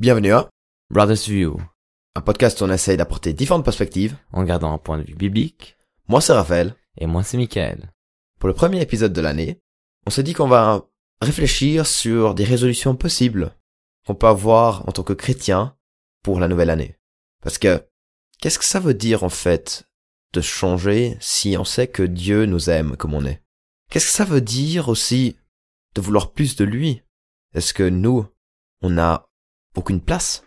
Bienvenue 0.00 0.32
à 0.32 0.48
Brothers 0.88 1.28
View, 1.28 1.60
un 2.14 2.22
podcast 2.22 2.58
où 2.58 2.64
on 2.64 2.70
essaye 2.70 2.96
d'apporter 2.96 3.34
différentes 3.34 3.66
perspectives. 3.66 4.16
en 4.32 4.44
gardant 4.44 4.72
un 4.72 4.78
point 4.78 4.96
de 4.96 5.02
vue 5.02 5.14
biblique, 5.14 5.76
Moi 6.08 6.22
c'est 6.22 6.32
Raphaël. 6.32 6.74
et 6.96 7.04
moi 7.04 7.22
c'est 7.22 7.36
Michael. 7.36 7.92
Pour 8.38 8.48
le 8.48 8.54
premier 8.54 8.80
épisode 8.80 9.12
de 9.12 9.20
l'année, 9.20 9.60
on 10.06 10.10
s'est 10.10 10.22
dit 10.22 10.32
qu'on 10.32 10.48
va 10.48 10.86
réfléchir 11.20 11.86
sur 11.86 12.34
des 12.34 12.44
résolutions 12.44 12.96
possibles 12.96 13.54
qu'on 14.06 14.14
peut 14.14 14.26
avoir 14.26 14.88
en 14.88 14.92
tant 14.92 15.02
que 15.02 15.12
chrétien 15.12 15.76
pour 16.22 16.40
la 16.40 16.48
nouvelle 16.48 16.70
année. 16.70 16.96
Parce 17.42 17.58
que, 17.58 17.86
qu'est-ce 18.40 18.58
que 18.58 18.64
ça 18.64 18.80
veut 18.80 18.94
dire 18.94 19.22
en 19.22 19.28
fait 19.28 19.86
de 20.32 20.40
changer 20.40 21.18
si 21.20 21.58
on 21.58 21.64
sait 21.64 21.88
que 21.88 22.04
Dieu 22.04 22.46
nous 22.46 22.70
aime 22.70 22.96
comme 22.96 23.12
on 23.12 23.26
est? 23.26 23.42
Qu'est-ce 23.90 24.06
que 24.06 24.12
ça 24.12 24.24
veut 24.24 24.40
dire 24.40 24.88
aussi 24.88 25.36
de 25.94 26.00
vouloir 26.00 26.32
plus 26.32 26.56
de 26.56 26.64
lui? 26.64 27.02
Est-ce 27.52 27.74
que 27.74 27.82
nous, 27.82 28.26
on 28.80 28.88
n'a 28.88 29.26
aucune 29.76 30.00
place 30.00 30.44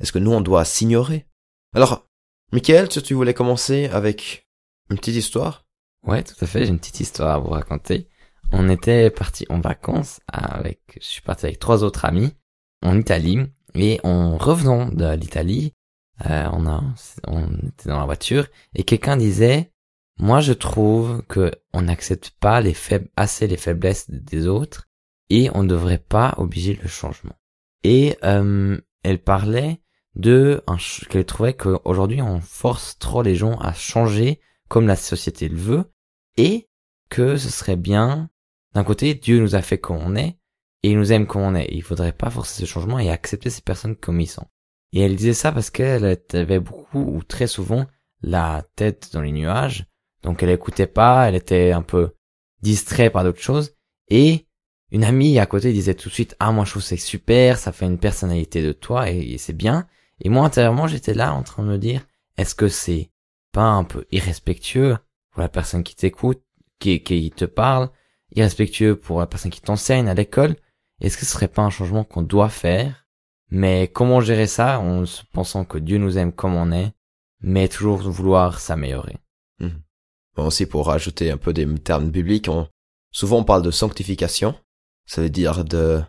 Est-ce 0.00 0.12
que 0.12 0.18
nous, 0.18 0.32
on 0.32 0.40
doit 0.40 0.64
s'ignorer? 0.64 1.26
Alors, 1.74 2.06
Michael, 2.52 2.88
tu 2.88 3.14
voulais 3.14 3.34
commencer 3.34 3.86
avec 3.86 4.48
une 4.90 4.98
petite 4.98 5.16
histoire? 5.16 5.64
Ouais, 6.06 6.22
tout 6.22 6.36
à 6.40 6.46
fait, 6.46 6.64
j'ai 6.64 6.70
une 6.70 6.78
petite 6.78 7.00
histoire 7.00 7.34
à 7.34 7.38
vous 7.38 7.50
raconter. 7.50 8.08
On 8.52 8.68
était 8.68 9.10
parti 9.10 9.46
en 9.48 9.60
vacances 9.60 10.20
avec, 10.28 10.80
je 11.00 11.06
suis 11.06 11.22
parti 11.22 11.46
avec 11.46 11.58
trois 11.58 11.82
autres 11.82 12.04
amis 12.04 12.32
en 12.82 12.98
Italie, 12.98 13.40
et 13.74 13.98
en 14.04 14.36
revenant 14.36 14.88
de 14.88 15.14
l'Italie, 15.14 15.72
euh, 16.26 16.48
on 16.52 16.66
a, 16.66 16.82
on 17.26 17.48
était 17.66 17.88
dans 17.88 17.98
la 17.98 18.04
voiture, 18.04 18.46
et 18.74 18.84
quelqu'un 18.84 19.16
disait, 19.16 19.72
moi 20.18 20.40
je 20.40 20.52
trouve 20.52 21.22
que 21.22 21.50
on 21.72 21.82
n'accepte 21.82 22.30
pas 22.38 22.60
les 22.60 22.74
faibles, 22.74 23.08
assez 23.16 23.46
les 23.46 23.56
faiblesses 23.56 24.08
des 24.10 24.46
autres, 24.46 24.86
et 25.30 25.50
on 25.54 25.62
ne 25.62 25.68
devrait 25.68 25.98
pas 25.98 26.34
obliger 26.36 26.78
le 26.80 26.88
changement. 26.88 27.34
Et 27.84 28.16
euh, 28.24 28.78
elle 29.02 29.22
parlait 29.22 29.80
de 30.16 30.62
qu'elle 31.08 31.24
trouvait 31.24 31.54
qu'aujourd'hui 31.54 32.22
on 32.22 32.40
force 32.40 32.98
trop 32.98 33.22
les 33.22 33.34
gens 33.34 33.58
à 33.58 33.72
changer 33.72 34.40
comme 34.68 34.86
la 34.86 34.96
société 34.96 35.48
le 35.48 35.56
veut, 35.56 35.92
et 36.36 36.68
que 37.10 37.36
ce 37.36 37.50
serait 37.50 37.76
bien, 37.76 38.30
d'un 38.74 38.84
côté, 38.84 39.14
Dieu 39.14 39.38
nous 39.38 39.54
a 39.54 39.62
fait 39.62 39.78
comme 39.78 39.98
on 39.98 40.16
est, 40.16 40.38
et 40.82 40.90
il 40.90 40.98
nous 40.98 41.12
aime 41.12 41.26
comme 41.26 41.42
on 41.42 41.54
est. 41.54 41.68
Il 41.70 41.82
faudrait 41.82 42.12
pas 42.12 42.30
forcer 42.30 42.62
ce 42.62 42.66
changement 42.66 42.98
et 42.98 43.10
accepter 43.10 43.50
ces 43.50 43.62
personnes 43.62 43.96
comme 43.96 44.20
ils 44.20 44.26
sont. 44.26 44.46
Et 44.92 45.00
elle 45.00 45.16
disait 45.16 45.34
ça 45.34 45.52
parce 45.52 45.70
qu'elle 45.70 46.18
avait 46.32 46.60
beaucoup 46.60 47.00
ou 47.00 47.22
très 47.22 47.46
souvent 47.46 47.86
la 48.22 48.64
tête 48.74 49.10
dans 49.12 49.20
les 49.20 49.32
nuages, 49.32 49.86
donc 50.22 50.42
elle 50.42 50.50
écoutait 50.50 50.86
pas, 50.86 51.28
elle 51.28 51.34
était 51.34 51.72
un 51.72 51.82
peu 51.82 52.14
distraite 52.62 53.12
par 53.12 53.22
d'autres 53.24 53.42
choses, 53.42 53.76
et 54.08 54.46
une 54.94 55.02
amie 55.02 55.40
à 55.40 55.46
côté 55.46 55.72
disait 55.72 55.94
tout 55.94 56.08
de 56.08 56.14
suite, 56.14 56.36
ah 56.38 56.52
moi 56.52 56.64
je 56.64 56.70
trouve 56.70 56.82
c'est 56.82 56.96
super, 56.96 57.58
ça 57.58 57.72
fait 57.72 57.84
une 57.84 57.98
personnalité 57.98 58.62
de 58.62 58.70
toi 58.70 59.10
et, 59.10 59.38
c'est 59.38 59.52
bien. 59.52 59.88
Et 60.20 60.28
moi 60.28 60.46
intérieurement 60.46 60.86
j'étais 60.86 61.14
là 61.14 61.34
en 61.34 61.42
train 61.42 61.64
de 61.64 61.68
me 61.68 61.78
dire, 61.78 62.06
est-ce 62.38 62.54
que 62.54 62.68
c'est 62.68 63.10
pas 63.50 63.66
un 63.66 63.82
peu 63.82 64.06
irrespectueux 64.12 64.96
pour 65.32 65.42
la 65.42 65.48
personne 65.48 65.82
qui 65.82 65.96
t'écoute, 65.96 66.40
qui, 66.78 67.02
qui 67.02 67.32
te 67.32 67.44
parle, 67.44 67.90
irrespectueux 68.36 68.94
pour 68.94 69.18
la 69.18 69.26
personne 69.26 69.50
qui 69.50 69.60
t'enseigne 69.60 70.08
à 70.08 70.14
l'école? 70.14 70.54
Est-ce 71.00 71.18
que 71.18 71.24
ce 71.26 71.32
serait 71.32 71.48
pas 71.48 71.62
un 71.62 71.70
changement 71.70 72.04
qu'on 72.04 72.22
doit 72.22 72.48
faire? 72.48 73.04
Mais 73.50 73.88
comment 73.88 74.20
gérer 74.20 74.46
ça 74.46 74.78
en 74.78 75.06
se 75.06 75.24
pensant 75.32 75.64
que 75.64 75.78
Dieu 75.78 75.98
nous 75.98 76.18
aime 76.18 76.32
comme 76.32 76.54
on 76.54 76.70
est, 76.70 76.92
mais 77.40 77.66
toujours 77.66 77.98
vouloir 77.98 78.60
s'améliorer? 78.60 79.16
Bon, 80.36 80.46
aussi 80.46 80.66
pour 80.66 80.86
rajouter 80.86 81.32
un 81.32 81.36
peu 81.36 81.52
des 81.52 81.66
termes 81.80 82.10
bibliques, 82.10 82.48
on, 82.48 82.68
souvent 83.10 83.38
on 83.38 83.44
parle 83.44 83.62
de 83.62 83.72
sanctification. 83.72 84.54
Ça 85.06 85.22
veut 85.22 85.30
dire 85.30 85.64
de 85.64 86.02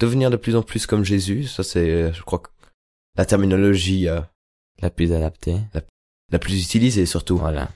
devenir 0.00 0.30
de 0.30 0.36
plus 0.36 0.56
en 0.56 0.62
plus 0.62 0.86
comme 0.86 1.04
Jésus. 1.04 1.44
Ça 1.44 1.62
c'est, 1.62 2.12
je 2.12 2.22
crois, 2.22 2.42
la 3.16 3.26
terminologie 3.26 4.08
euh, 4.08 4.20
La 4.80 4.90
plus 4.90 5.12
adaptée. 5.12 5.60
la 6.30 6.38
plus 6.38 6.62
utilisée 6.62 7.06
surtout. 7.06 7.36
Voilà. 7.38 7.70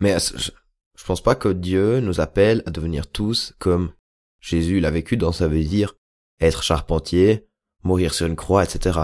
Mais 0.00 0.14
euh, 0.14 0.18
je, 0.36 0.50
je 0.98 1.04
pense 1.04 1.22
pas 1.22 1.34
que 1.34 1.48
Dieu 1.48 2.00
nous 2.00 2.20
appelle 2.20 2.62
à 2.66 2.70
devenir 2.70 3.06
tous 3.06 3.54
comme 3.58 3.92
Jésus 4.40 4.80
l'a 4.80 4.90
vécu 4.90 5.16
dans 5.16 5.32
ça 5.32 5.48
veut 5.48 5.62
dire 5.64 5.94
être 6.40 6.62
charpentier, 6.62 7.46
mourir 7.84 8.12
sur 8.14 8.26
une 8.26 8.34
croix, 8.36 8.64
etc. 8.64 8.98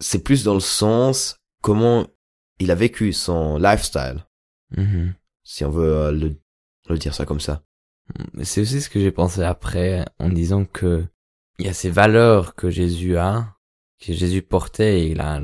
C'est 0.00 0.22
plus 0.22 0.44
dans 0.44 0.54
le 0.54 0.60
sens 0.60 1.36
comment 1.62 2.06
il 2.60 2.70
a 2.70 2.74
vécu 2.76 3.12
son 3.12 3.58
lifestyle, 3.58 4.24
Mhm. 4.76 5.14
si 5.44 5.64
on 5.64 5.70
veut 5.70 5.92
euh, 5.94 6.12
le, 6.12 6.36
le 6.88 6.98
dire 6.98 7.14
ça 7.14 7.24
comme 7.26 7.40
ça. 7.40 7.62
C'est 8.42 8.60
aussi 8.60 8.80
ce 8.80 8.88
que 8.88 9.00
j'ai 9.00 9.10
pensé 9.10 9.42
après 9.42 10.04
en 10.18 10.28
disant 10.28 10.64
que 10.64 11.04
il 11.58 11.66
y 11.66 11.68
a 11.68 11.72
ces 11.72 11.90
valeurs 11.90 12.54
que 12.54 12.70
Jésus 12.70 13.16
a, 13.16 13.56
que 13.98 14.12
Jésus 14.12 14.42
portait 14.42 15.06
et 15.08 15.14
là, 15.14 15.40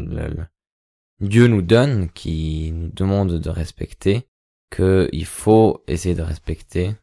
Dieu 1.21 1.47
nous 1.47 1.63
donne, 1.63 2.11
qui 2.11 2.73
nous 2.73 2.91
demande 2.91 3.39
de 3.39 3.51
respecter, 3.51 4.27
que 4.71 5.09
il 5.13 5.25
faut 5.25 5.83
essayer 5.87 6.15
de 6.15 6.23
respecter. 6.23 6.95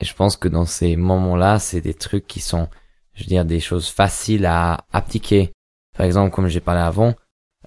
Et 0.00 0.04
je 0.04 0.14
pense 0.14 0.36
que 0.36 0.48
dans 0.48 0.64
ces 0.64 0.96
moments-là, 0.96 1.58
c'est 1.58 1.80
des 1.80 1.94
trucs 1.94 2.26
qui 2.26 2.40
sont, 2.40 2.68
je 3.14 3.24
veux 3.24 3.28
dire, 3.28 3.44
des 3.44 3.60
choses 3.60 3.88
faciles 3.88 4.46
à 4.46 4.86
appliquer. 4.92 5.52
Par 5.96 6.06
exemple, 6.06 6.34
comme 6.34 6.48
j'ai 6.48 6.60
parlé 6.60 6.80
avant, 6.80 7.14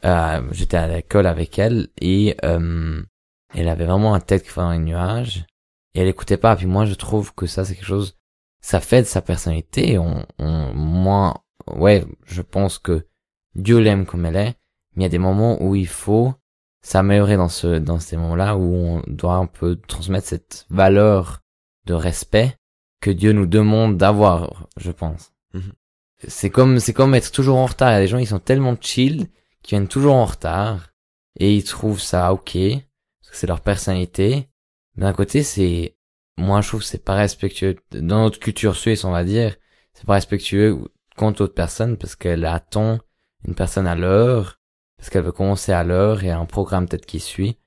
euh, 0.05 0.41
j'étais 0.51 0.77
à 0.77 0.87
l'école 0.87 1.27
avec 1.27 1.59
elle 1.59 1.89
et 1.99 2.35
euh, 2.43 3.03
elle 3.53 3.67
avait 3.67 3.85
vraiment 3.85 4.13
un 4.13 4.19
tête 4.19 4.43
qui 4.43 4.59
les 4.59 4.79
nuages 4.79 5.45
et 5.93 6.01
elle 6.01 6.07
écoutait 6.07 6.37
pas. 6.37 6.55
Puis 6.55 6.65
moi, 6.65 6.85
je 6.85 6.93
trouve 6.93 7.33
que 7.33 7.47
ça, 7.47 7.65
c'est 7.65 7.75
quelque 7.75 7.85
chose, 7.85 8.17
ça 8.61 8.79
fait 8.79 9.01
de 9.01 9.07
sa 9.07 9.21
personnalité. 9.21 9.97
On, 9.97 10.25
on, 10.39 10.73
moi, 10.73 11.43
ouais, 11.67 12.05
je 12.25 12.41
pense 12.41 12.79
que 12.79 13.07
Dieu 13.55 13.79
l'aime 13.79 14.05
comme 14.05 14.25
elle 14.25 14.35
est, 14.35 14.55
mais 14.95 15.01
il 15.01 15.03
y 15.03 15.05
a 15.05 15.09
des 15.09 15.17
moments 15.17 15.61
où 15.61 15.75
il 15.75 15.87
faut 15.87 16.33
s'améliorer 16.81 17.37
dans 17.37 17.49
ce, 17.49 17.77
dans 17.79 17.99
ces 17.99 18.17
moments-là 18.17 18.57
où 18.57 18.73
on 18.73 19.03
doit 19.07 19.35
un 19.35 19.45
peu 19.45 19.75
transmettre 19.75 20.27
cette 20.27 20.65
valeur 20.69 21.41
de 21.85 21.93
respect 21.93 22.55
que 23.01 23.11
Dieu 23.11 23.33
nous 23.33 23.45
demande 23.45 23.97
d'avoir, 23.97 24.67
je 24.77 24.91
pense. 24.91 25.33
Mhm. 25.53 25.73
C'est 26.27 26.51
comme, 26.51 26.79
c'est 26.79 26.93
comme 26.93 27.15
être 27.15 27.31
toujours 27.31 27.57
en 27.57 27.65
retard. 27.65 27.89
Il 27.89 27.93
y 27.93 27.97
a 27.97 28.01
des 28.01 28.07
gens, 28.07 28.19
ils 28.19 28.27
sont 28.27 28.39
tellement 28.39 28.77
chill, 28.79 29.27
qui 29.63 29.71
viennent 29.71 29.87
toujours 29.87 30.15
en 30.15 30.25
retard, 30.25 30.91
et 31.39 31.55
ils 31.55 31.63
trouvent 31.63 32.01
ça 32.01 32.31
ok, 32.31 32.53
parce 32.53 33.31
que 33.31 33.35
c'est 33.35 33.47
leur 33.47 33.61
personnalité. 33.61 34.47
Mais 34.95 35.03
d'un 35.03 35.13
côté, 35.13 35.43
c'est, 35.43 35.95
moi, 36.37 36.61
je 36.61 36.67
trouve 36.67 36.81
que 36.81 36.85
c'est 36.85 37.03
pas 37.03 37.15
respectueux. 37.15 37.77
Dans 37.91 38.23
notre 38.23 38.39
culture 38.39 38.75
suisse, 38.75 39.03
on 39.03 39.11
va 39.11 39.23
dire, 39.23 39.55
c'est 39.93 40.05
pas 40.05 40.13
respectueux 40.13 40.79
contre 41.15 41.41
l'autre 41.41 41.53
personne 41.53 41.97
parce 41.97 42.15
qu'elle 42.15 42.45
attend 42.45 42.99
une 43.47 43.55
personne 43.55 43.87
à 43.87 43.95
l'heure, 43.95 44.59
parce 44.97 45.09
qu'elle 45.09 45.23
veut 45.23 45.31
commencer 45.31 45.71
à 45.71 45.83
l'heure 45.83 46.23
et 46.23 46.31
un 46.31 46.45
programme 46.45 46.87
peut-être 46.87 47.05
qui 47.05 47.19
suit. 47.19 47.57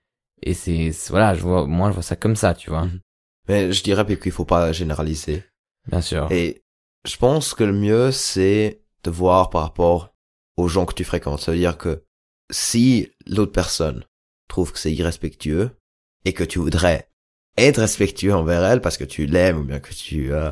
Et 0.43 0.55
c'est, 0.55 0.91
voilà, 1.09 1.35
je 1.35 1.43
vois, 1.43 1.67
moi, 1.67 1.89
je 1.89 1.95
vois 1.95 2.03
ça 2.03 2.17
comme 2.17 2.37
ça, 2.37 2.55
tu 2.55 2.71
vois. 2.71 2.85
Mhm. 2.85 3.01
Mais 3.49 3.73
je 3.73 3.83
dirais 3.83 4.05
qu'il 4.19 4.33
faut 4.33 4.45
pas 4.45 4.73
généraliser. 4.73 5.45
Bien 5.87 6.01
sûr. 6.01 6.31
Et 6.31 6.65
je 7.07 7.17
pense 7.17 7.55
que 7.55 7.65
le 7.65 7.73
mieux, 7.73 8.11
c'est 8.11 8.83
de 9.03 9.11
voir 9.11 9.51
par 9.51 9.63
rapport 9.63 10.15
aux 10.57 10.69
gens 10.69 10.87
que 10.87 10.95
tu 10.95 11.05
fréquentes. 11.05 11.41
Ça 11.41 11.53
veut 11.53 11.59
dire 11.59 11.77
que 11.77 12.05
si 12.51 13.11
l'autre 13.27 13.53
personne 13.53 14.05
trouve 14.49 14.73
que 14.73 14.79
c'est 14.79 14.93
irrespectueux 14.93 15.77
et 16.25 16.33
que 16.33 16.45
tu 16.45 16.59
voudrais 16.59 17.11
être 17.57 17.79
respectueux 17.81 18.35
envers 18.35 18.65
elle 18.65 18.81
parce 18.81 18.97
que 18.97 19.05
tu 19.05 19.27
l'aimes 19.27 19.59
ou 19.59 19.65
bien 19.65 19.81
que 19.81 19.93
tu 19.93 20.33
euh, 20.33 20.51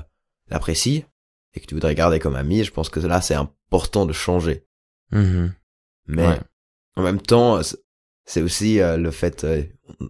l'apprécies 0.48 1.04
et 1.54 1.60
que 1.60 1.66
tu 1.66 1.74
voudrais 1.74 1.94
garder 1.94 2.18
comme 2.18 2.36
ami, 2.36 2.64
je 2.64 2.72
pense 2.72 2.88
que 2.88 3.00
là, 3.00 3.20
c'est 3.20 3.34
important 3.34 4.06
de 4.06 4.12
changer. 4.12 4.64
Mhm. 5.10 5.52
Mais 6.06 6.26
Ouais. 6.26 6.40
en 6.96 7.02
même 7.02 7.20
temps, 7.20 7.62
c'est- 7.62 7.78
c'est 8.24 8.42
aussi 8.42 8.80
euh, 8.80 8.96
le 8.96 9.10
fait, 9.10 9.44
euh, 9.44 9.62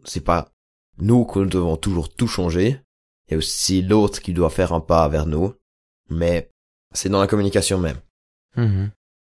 c'est 0.04 0.24
pas 0.24 0.52
nous 0.98 1.24
que 1.24 1.38
nous 1.40 1.46
devons 1.46 1.76
toujours 1.76 2.14
tout 2.14 2.28
changer. 2.28 2.80
Il 3.28 3.32
y 3.32 3.34
a 3.34 3.38
aussi 3.38 3.82
l'autre 3.82 4.20
qui 4.20 4.32
doit 4.34 4.50
faire 4.50 4.72
un 4.72 4.80
pas 4.80 5.08
vers 5.08 5.26
nous. 5.26 5.54
Mais 6.10 6.50
c'est 6.92 7.08
dans 7.08 7.20
la 7.20 7.26
communication 7.26 7.78
même. 7.78 7.96
Mhm. 8.56 8.90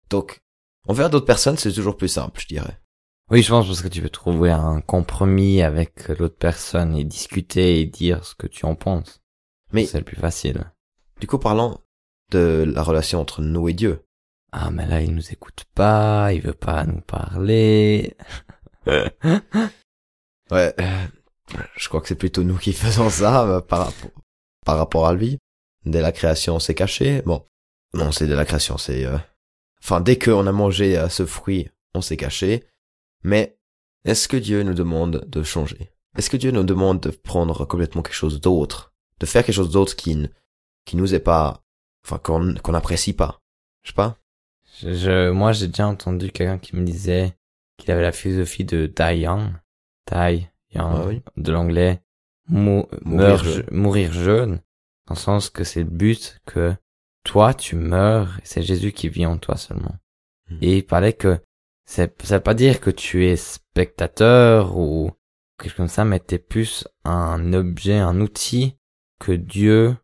Donc, 0.08 0.40
envers 0.88 1.10
d'autres 1.10 1.26
personnes, 1.26 1.58
c'est 1.58 1.72
toujours 1.72 1.96
plus 1.98 2.08
simple, 2.08 2.40
je 2.40 2.46
dirais. 2.46 2.79
Oui, 3.30 3.42
je 3.42 3.48
pense 3.50 3.66
parce 3.66 3.82
que 3.82 3.88
tu 3.88 4.02
peux 4.02 4.08
trouver 4.10 4.50
un 4.50 4.80
compromis 4.80 5.62
avec 5.62 6.08
l'autre 6.08 6.36
personne 6.36 6.96
et 6.96 7.04
discuter 7.04 7.80
et 7.80 7.86
dire 7.86 8.24
ce 8.24 8.34
que 8.34 8.46
tu 8.46 8.64
en 8.66 8.74
penses. 8.74 9.20
Mais- 9.72 9.86
c'est 9.86 9.98
le 9.98 10.04
plus 10.04 10.16
facile. 10.16 10.64
Du 11.20 11.26
coup, 11.26 11.38
parlant 11.38 11.80
de 12.32 12.64
la 12.66 12.82
relation 12.82 13.20
entre 13.20 13.42
nous 13.42 13.68
et 13.68 13.72
Dieu. 13.72 14.04
Ah, 14.52 14.70
mais 14.72 14.86
là, 14.86 15.00
il 15.00 15.14
nous 15.14 15.30
écoute 15.30 15.64
pas, 15.74 16.32
il 16.32 16.40
veut 16.40 16.52
pas 16.54 16.84
nous 16.84 17.00
parler. 17.00 18.16
Ouais, 20.50 20.74
je 21.76 21.88
crois 21.88 22.00
que 22.00 22.08
c'est 22.08 22.16
plutôt 22.16 22.42
nous 22.42 22.56
qui 22.58 22.72
faisons 22.72 23.08
ça 23.08 23.46
euh, 23.46 23.60
par, 23.60 23.86
rapport, 23.86 24.10
par 24.66 24.76
rapport 24.78 25.06
à 25.06 25.14
lui. 25.14 25.38
Dès 25.84 26.00
la 26.00 26.10
création, 26.10 26.58
c'est 26.58 26.74
caché. 26.74 27.22
Bon, 27.22 27.44
non, 27.94 28.10
c'est 28.10 28.26
dès 28.26 28.34
la 28.34 28.44
création, 28.44 28.76
c'est... 28.76 29.04
euh, 29.04 29.16
Enfin, 29.82 30.00
dès 30.00 30.18
qu'on 30.18 30.46
a 30.48 30.52
mangé 30.52 30.98
euh, 30.98 31.08
ce 31.08 31.24
fruit, 31.24 31.70
on 31.94 32.00
s'est 32.00 32.16
caché. 32.16 32.64
Mais 33.22 33.58
est-ce 34.04 34.28
que 34.28 34.36
Dieu 34.36 34.62
nous 34.62 34.74
demande 34.74 35.24
de 35.28 35.42
changer? 35.42 35.90
Est-ce 36.16 36.30
que 36.30 36.36
Dieu 36.36 36.50
nous 36.50 36.64
demande 36.64 37.00
de 37.00 37.10
prendre 37.10 37.64
complètement 37.64 38.02
quelque 38.02 38.14
chose 38.14 38.40
d'autre? 38.40 38.92
De 39.20 39.26
faire 39.26 39.44
quelque 39.44 39.54
chose 39.54 39.70
d'autre 39.70 39.94
qui, 39.96 40.26
qui 40.84 40.96
nous 40.96 41.14
est 41.14 41.20
pas... 41.20 41.62
Enfin, 42.04 42.18
qu'on 42.18 42.54
qu'on 42.54 42.72
n'apprécie 42.72 43.12
pas? 43.12 43.40
Je 43.82 43.90
sais 43.90 43.94
pas. 43.94 44.16
Je, 44.80 44.94
je- 44.94 45.30
moi, 45.30 45.52
j'ai 45.52 45.66
déjà 45.68 45.86
entendu 45.86 46.30
quelqu'un 46.32 46.58
qui 46.58 46.74
me 46.76 46.84
disait 46.84 47.36
qu'il 47.76 47.90
avait 47.90 48.02
la 48.02 48.12
philosophie 48.12 48.64
de 48.64 48.86
die 48.86 49.20
young, 49.20 49.52
die 50.10 50.46
young, 50.74 50.94
Ah 50.96 51.04
oui. 51.06 51.22
de 51.36 51.52
l'anglais, 51.52 52.02
mou- 52.48 52.86
Mourir 53.02 53.44
je- 53.44 53.62
mourir 53.70 54.12
jeune, 54.14 54.62
dans 55.06 55.14
le 55.14 55.20
sens 55.20 55.50
que 55.50 55.62
c'est 55.64 55.80
le 55.84 55.90
but 55.90 56.40
que 56.46 56.74
toi, 57.24 57.52
tu 57.52 57.76
meurs, 57.76 58.38
et 58.38 58.42
c'est 58.44 58.62
Jésus 58.62 58.92
qui 58.92 59.08
vit 59.10 59.26
en 59.26 59.36
toi 59.36 59.56
seulement. 59.58 59.96
Mhm. 60.48 60.58
Et 60.62 60.78
il 60.78 60.86
parlait 60.86 61.12
que 61.12 61.38
ça 61.90 62.06
veut 62.06 62.40
pas 62.40 62.54
dire 62.54 62.80
que 62.80 62.90
tu 62.90 63.26
es 63.26 63.36
spectateur 63.36 64.76
ou 64.76 65.10
quelque 65.58 65.70
chose 65.70 65.76
comme 65.76 65.88
ça, 65.88 66.04
mais 66.04 66.20
t'es 66.20 66.38
plus 66.38 66.86
un 67.04 67.52
objet, 67.52 67.98
un 67.98 68.20
outil 68.20 68.76
que 69.18 69.32
Dieu 69.32 69.96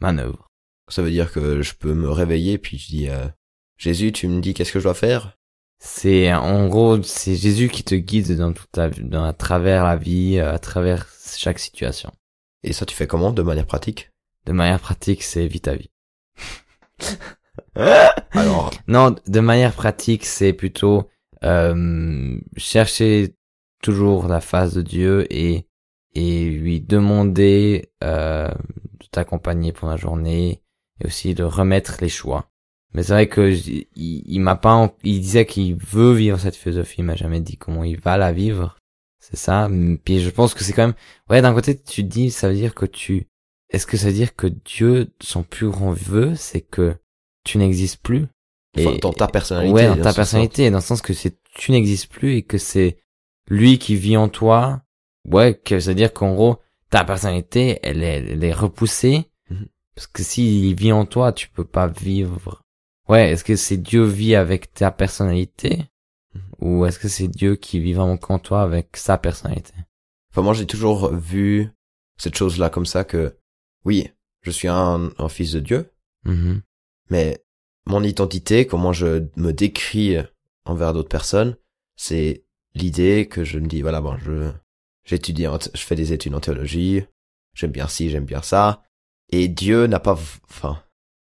manœuvre. 0.00 0.48
Ça 0.88 1.02
veut 1.02 1.10
dire 1.10 1.32
que 1.32 1.60
je 1.62 1.74
peux 1.74 1.94
me 1.94 2.08
réveiller 2.08 2.58
puis 2.58 2.78
je 2.78 2.86
dis 2.86 3.08
euh, 3.08 3.26
Jésus, 3.76 4.12
tu 4.12 4.28
me 4.28 4.40
dis 4.40 4.54
qu'est-ce 4.54 4.72
que 4.72 4.78
je 4.78 4.84
dois 4.84 4.94
faire? 4.94 5.36
C'est 5.80 6.32
en 6.32 6.68
gros, 6.68 7.02
c'est 7.02 7.34
Jésus 7.34 7.68
qui 7.68 7.82
te 7.82 7.96
guide 7.96 8.36
dans 8.36 8.52
toute 8.52 8.70
ta 8.70 8.86
vie, 8.86 9.02
dans, 9.02 9.24
à 9.24 9.32
travers 9.32 9.82
la 9.82 9.96
vie, 9.96 10.38
à 10.38 10.60
travers 10.60 11.08
chaque 11.36 11.58
situation. 11.58 12.12
Et 12.62 12.72
ça, 12.72 12.86
tu 12.86 12.94
fais 12.94 13.08
comment? 13.08 13.32
De 13.32 13.42
manière 13.42 13.66
pratique? 13.66 14.12
De 14.46 14.52
manière 14.52 14.78
pratique, 14.78 15.24
c'est 15.24 15.48
vite 15.48 15.64
ta 15.64 15.74
vie. 15.74 15.90
Alors, 18.30 18.70
Non, 18.86 19.16
de 19.26 19.40
manière 19.40 19.72
pratique, 19.72 20.24
c'est 20.24 20.52
plutôt 20.52 21.08
euh, 21.44 22.38
chercher 22.56 23.34
toujours 23.82 24.28
la 24.28 24.40
face 24.40 24.74
de 24.74 24.82
Dieu 24.82 25.26
et 25.30 25.66
et 26.14 26.44
lui 26.50 26.80
demander 26.80 27.90
euh, 28.04 28.48
de 28.48 29.06
t'accompagner 29.10 29.72
pour 29.72 29.88
la 29.88 29.96
journée 29.96 30.62
et 31.00 31.06
aussi 31.06 31.34
de 31.34 31.42
remettre 31.42 31.96
les 32.00 32.08
choix. 32.08 32.50
Mais 32.94 33.02
c'est 33.02 33.14
vrai 33.14 33.28
que 33.28 33.50
il, 33.50 33.86
il 33.94 34.40
m'a 34.40 34.56
pas, 34.56 34.94
il 35.02 35.20
disait 35.20 35.46
qu'il 35.46 35.76
veut 35.76 36.12
vivre 36.12 36.38
cette 36.38 36.56
philosophie, 36.56 36.96
il 36.98 37.04
m'a 37.04 37.16
jamais 37.16 37.40
dit 37.40 37.56
comment 37.56 37.84
il 37.84 37.98
va 37.98 38.18
la 38.18 38.32
vivre. 38.32 38.76
C'est 39.18 39.36
ça. 39.38 39.70
Puis 40.04 40.20
je 40.20 40.30
pense 40.30 40.52
que 40.52 40.64
c'est 40.64 40.72
quand 40.72 40.88
même, 40.88 40.96
ouais, 41.30 41.40
d'un 41.40 41.54
côté 41.54 41.80
tu 41.80 42.02
dis, 42.02 42.30
ça 42.30 42.48
veut 42.48 42.54
dire 42.54 42.74
que 42.74 42.86
tu, 42.86 43.28
est-ce 43.70 43.86
que 43.86 43.96
ça 43.96 44.08
veut 44.08 44.12
dire 44.12 44.36
que 44.36 44.48
Dieu, 44.48 45.10
son 45.20 45.42
plus 45.42 45.70
grand 45.70 45.92
vœu, 45.92 46.34
c'est 46.34 46.60
que 46.60 46.96
tu 47.44 47.58
n'existes 47.58 48.02
plus? 48.02 48.26
Enfin, 48.78 48.96
dans 49.00 49.12
ta 49.12 49.28
personnalité. 49.28 49.72
Ouais, 49.74 49.86
dans 49.88 50.02
ta 50.02 50.12
personnalité, 50.14 50.70
dans 50.70 50.78
le 50.78 50.82
sens 50.82 51.02
que 51.02 51.12
c'est 51.14 51.36
tu 51.54 51.72
n'existes 51.72 52.10
plus 52.10 52.36
et 52.36 52.42
que 52.42 52.58
c'est 52.58 52.98
lui 53.48 53.78
qui 53.78 53.96
vit 53.96 54.16
en 54.16 54.28
toi. 54.28 54.82
Ouais, 55.28 55.54
que 55.54 55.78
ça 55.78 55.90
veut 55.90 55.94
dire 55.94 56.12
qu'en 56.12 56.34
gros, 56.34 56.58
ta 56.90 57.04
personnalité, 57.04 57.78
elle 57.82 58.02
est, 58.02 58.24
elle 58.32 58.42
est 58.44 58.52
repoussée. 58.52 59.30
Mhm. 59.50 59.66
Parce 59.94 60.06
que 60.06 60.22
s'il 60.22 60.74
vit 60.74 60.92
en 60.92 61.04
toi, 61.04 61.32
tu 61.32 61.48
peux 61.48 61.64
pas 61.64 61.86
vivre. 61.86 62.62
Ouais, 63.08 63.30
est-ce 63.30 63.44
que 63.44 63.56
c'est 63.56 63.76
Dieu 63.76 64.04
vit 64.04 64.34
avec 64.34 64.72
ta 64.72 64.90
personnalité? 64.90 65.84
Mhm. 66.34 66.42
Ou 66.60 66.86
est-ce 66.86 66.98
que 66.98 67.08
c'est 67.08 67.28
Dieu 67.28 67.56
qui 67.56 67.78
vit 67.78 67.92
vraiment 67.92 68.16
qu'en 68.16 68.38
toi 68.38 68.62
avec 68.62 68.96
sa 68.96 69.18
personnalité? 69.18 69.74
Enfin, 70.30 70.42
moi, 70.42 70.54
j'ai 70.54 70.66
toujours 70.66 71.14
vu 71.14 71.68
cette 72.16 72.36
chose-là 72.36 72.70
comme 72.70 72.86
ça 72.86 73.04
que, 73.04 73.36
oui, 73.84 74.10
je 74.40 74.50
suis 74.50 74.68
un, 74.68 75.10
un 75.18 75.28
fils 75.28 75.52
de 75.52 75.60
Dieu, 75.60 75.92
Mhm. 76.24 76.62
mais 77.10 77.44
mon 77.86 78.02
identité, 78.02 78.66
comment 78.66 78.92
je 78.92 79.24
me 79.36 79.52
décris 79.52 80.16
envers 80.64 80.92
d'autres 80.92 81.08
personnes, 81.08 81.56
c'est 81.96 82.44
l'idée 82.74 83.28
que 83.28 83.44
je 83.44 83.58
me 83.58 83.66
dis, 83.66 83.82
voilà, 83.82 84.00
bon, 84.00 84.16
je, 84.18 84.50
j'étudie, 85.04 85.46
je 85.74 85.80
fais 85.80 85.96
des 85.96 86.12
études 86.12 86.34
en 86.34 86.40
théologie, 86.40 87.04
j'aime 87.54 87.72
bien 87.72 87.88
ci, 87.88 88.10
j'aime 88.10 88.24
bien 88.24 88.42
ça, 88.42 88.82
et 89.30 89.48
Dieu 89.48 89.86
n'a 89.86 90.00
pas, 90.00 90.18
enfin, 90.48 90.82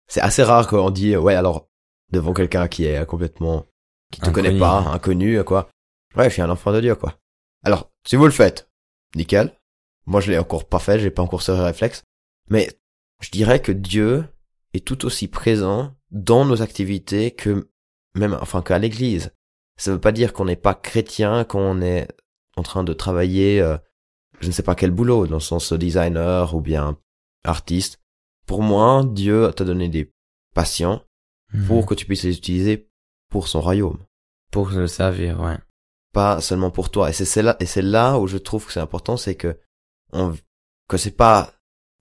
c'est 0.07 0.21
assez 0.21 0.43
rare 0.43 0.67
qu'on 0.67 0.91
dit, 0.91 1.15
ouais, 1.17 1.35
alors, 1.35 1.67
devant 2.11 2.33
quelqu'un 2.33 2.67
qui 2.67 2.85
est 2.85 3.05
complètement, 3.05 3.65
qui 4.11 4.21
te 4.21 4.27
Inconnu. 4.27 4.47
connaît 4.47 4.59
pas, 4.59 4.79
inconnu, 4.79 5.43
quoi. 5.43 5.69
Ouais, 6.15 6.29
je 6.29 6.33
suis 6.33 6.41
un 6.41 6.49
enfant 6.49 6.71
de 6.71 6.81
Dieu, 6.81 6.95
quoi. 6.95 7.17
Alors, 7.63 7.91
si 8.07 8.15
vous 8.15 8.25
le 8.25 8.31
faites, 8.31 8.69
nickel. 9.15 9.51
Moi, 10.05 10.21
je 10.21 10.31
l'ai 10.31 10.37
encore 10.37 10.65
pas 10.65 10.79
fait, 10.79 10.99
j'ai 10.99 11.09
pas 11.09 11.23
encore 11.23 11.41
ce 11.41 11.51
réflexe. 11.51 12.03
Mais, 12.49 12.69
je 13.21 13.31
dirais 13.31 13.59
que 13.61 13.71
Dieu 13.71 14.25
est 14.73 14.85
tout 14.85 15.05
aussi 15.05 15.27
présent 15.27 15.95
dans 16.15 16.45
nos 16.45 16.61
activités 16.61 17.31
que 17.31 17.69
même, 18.15 18.37
enfin, 18.41 18.61
qu'à 18.61 18.79
l'église. 18.79 19.31
Ça 19.77 19.91
veut 19.91 19.99
pas 19.99 20.13
dire 20.13 20.31
qu'on 20.31 20.45
n'est 20.45 20.55
pas 20.55 20.73
chrétien, 20.73 21.43
qu'on 21.43 21.81
est 21.81 22.07
en 22.55 22.63
train 22.63 22.85
de 22.85 22.93
travailler, 22.93 23.59
euh, 23.61 23.77
je 24.39 24.47
ne 24.47 24.53
sais 24.53 24.63
pas 24.63 24.75
quel 24.75 24.91
boulot, 24.91 25.27
dans 25.27 25.35
le 25.35 25.41
sens 25.41 25.73
designer 25.73 26.55
ou 26.55 26.61
bien 26.61 26.97
artiste. 27.43 27.99
Pour 28.47 28.63
moi, 28.63 29.03
Dieu 29.05 29.51
t'a 29.53 29.65
donné 29.65 29.89
des 29.89 30.13
patients 30.53 31.03
pour 31.67 31.81
Mhm. 31.81 31.85
que 31.85 31.93
tu 31.93 32.05
puisses 32.05 32.23
les 32.23 32.37
utiliser 32.37 32.89
pour 33.29 33.49
son 33.49 33.59
royaume 33.59 33.99
Pour 34.51 34.69
le 34.69 34.87
servir, 34.87 35.41
ouais. 35.41 35.57
pas 36.13 36.39
seulement 36.39 36.71
pour 36.71 36.89
toi. 36.89 37.09
Et 37.09 37.13
c'est 37.13 37.41
là, 37.41 37.57
et 37.59 37.65
c'est 37.65 37.81
là 37.81 38.17
où 38.17 38.27
je 38.27 38.37
trouve 38.37 38.65
que 38.65 38.71
c'est 38.71 38.79
important, 38.79 39.17
c'est 39.17 39.35
que 39.35 39.59
on, 40.13 40.33
que 40.87 40.95
c'est 40.95 41.11
pas, 41.11 41.51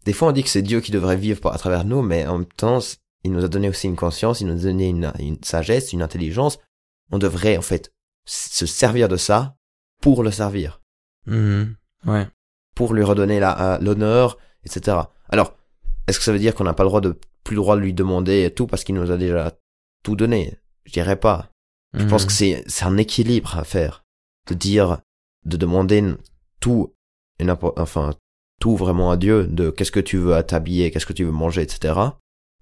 des 0.05 0.13
fois 0.13 0.29
on 0.29 0.33
dit 0.33 0.45
que 0.45 0.49
c'est 0.49 0.63
Dieu 0.63 0.81
qui 0.81 0.93
devrait 0.93 1.17
vivre 1.17 1.51
à 1.51 1.59
travers 1.59 1.85
nous, 1.85 2.03
mais 2.03 2.25
en 2.27 2.39
même 2.39 2.47
temps, 2.47 2.79
il 3.25 3.33
nous 3.33 3.45
a 3.45 3.49
donné 3.49 3.69
aussi 3.69 3.87
une 3.87 3.97
conscience, 3.97 4.41
il 4.41 4.47
nous 4.47 4.61
a 4.61 4.71
donné 4.71 4.89
une, 4.89 5.13
une 5.19 5.43
sagesse, 5.43 5.93
une 5.93 6.03
intelligence. 6.03 6.59
On 7.11 7.19
devrait, 7.19 7.57
en 7.57 7.63
fait, 7.63 7.93
se 8.27 8.67
servir 8.67 9.09
de 9.09 9.17
ça 9.17 9.57
pour 10.01 10.23
le 10.23 10.31
servir, 10.31 10.81
Mhm. 11.27 11.77
Ouais. 12.07 12.27
pour 12.75 12.93
lui 12.95 13.03
redonner 13.03 13.43
euh, 13.43 13.79
l'honneur, 13.79 14.37
etc. 14.65 14.99
Alors, 15.31 15.55
est-ce 16.07 16.19
que 16.19 16.25
ça 16.25 16.33
veut 16.33 16.39
dire 16.39 16.55
qu'on 16.55 16.65
n'a 16.65 16.75
pas 16.75 16.83
le 16.83 16.89
droit 16.91 17.01
de, 17.01 17.19
plus 17.45 17.55
le 17.57 17.63
droit 17.63 17.77
de 17.77 17.81
lui 17.81 17.95
demander 17.95 18.53
tout 18.55 18.67
parce 18.67 18.85
qu'il 18.85 18.95
nous 18.95 19.11
a 19.11 19.17
déjà 19.17 19.53
tout 20.03 20.17
donné? 20.17 20.59
Je 20.85 20.93
dirais 20.93 21.17
pas. 21.17 21.51
Je 21.95 22.05
pense 22.05 22.23
Mhm. 22.23 22.27
que 22.27 22.33
c'est 22.33 22.65
c'est 22.67 22.85
un 22.85 22.97
équilibre 22.97 23.57
à 23.57 23.65
faire 23.65 24.05
de 24.49 24.55
dire 24.55 24.99
de 25.47 25.57
demander 25.57 26.03
tout 26.61 26.93
et 27.39 27.47
enfin 27.77 28.15
tout 28.61 28.77
vraiment 28.77 29.11
à 29.11 29.17
Dieu 29.17 29.47
de 29.47 29.71
qu'est-ce 29.71 29.93
que 29.93 30.01
tu 30.01 30.17
veux 30.19 30.35
à 30.35 30.43
t'habiller 30.43 30.91
qu'est-ce 30.91 31.07
que 31.07 31.13
tu 31.13 31.25
veux 31.25 31.31
manger 31.31 31.63
etc 31.63 31.95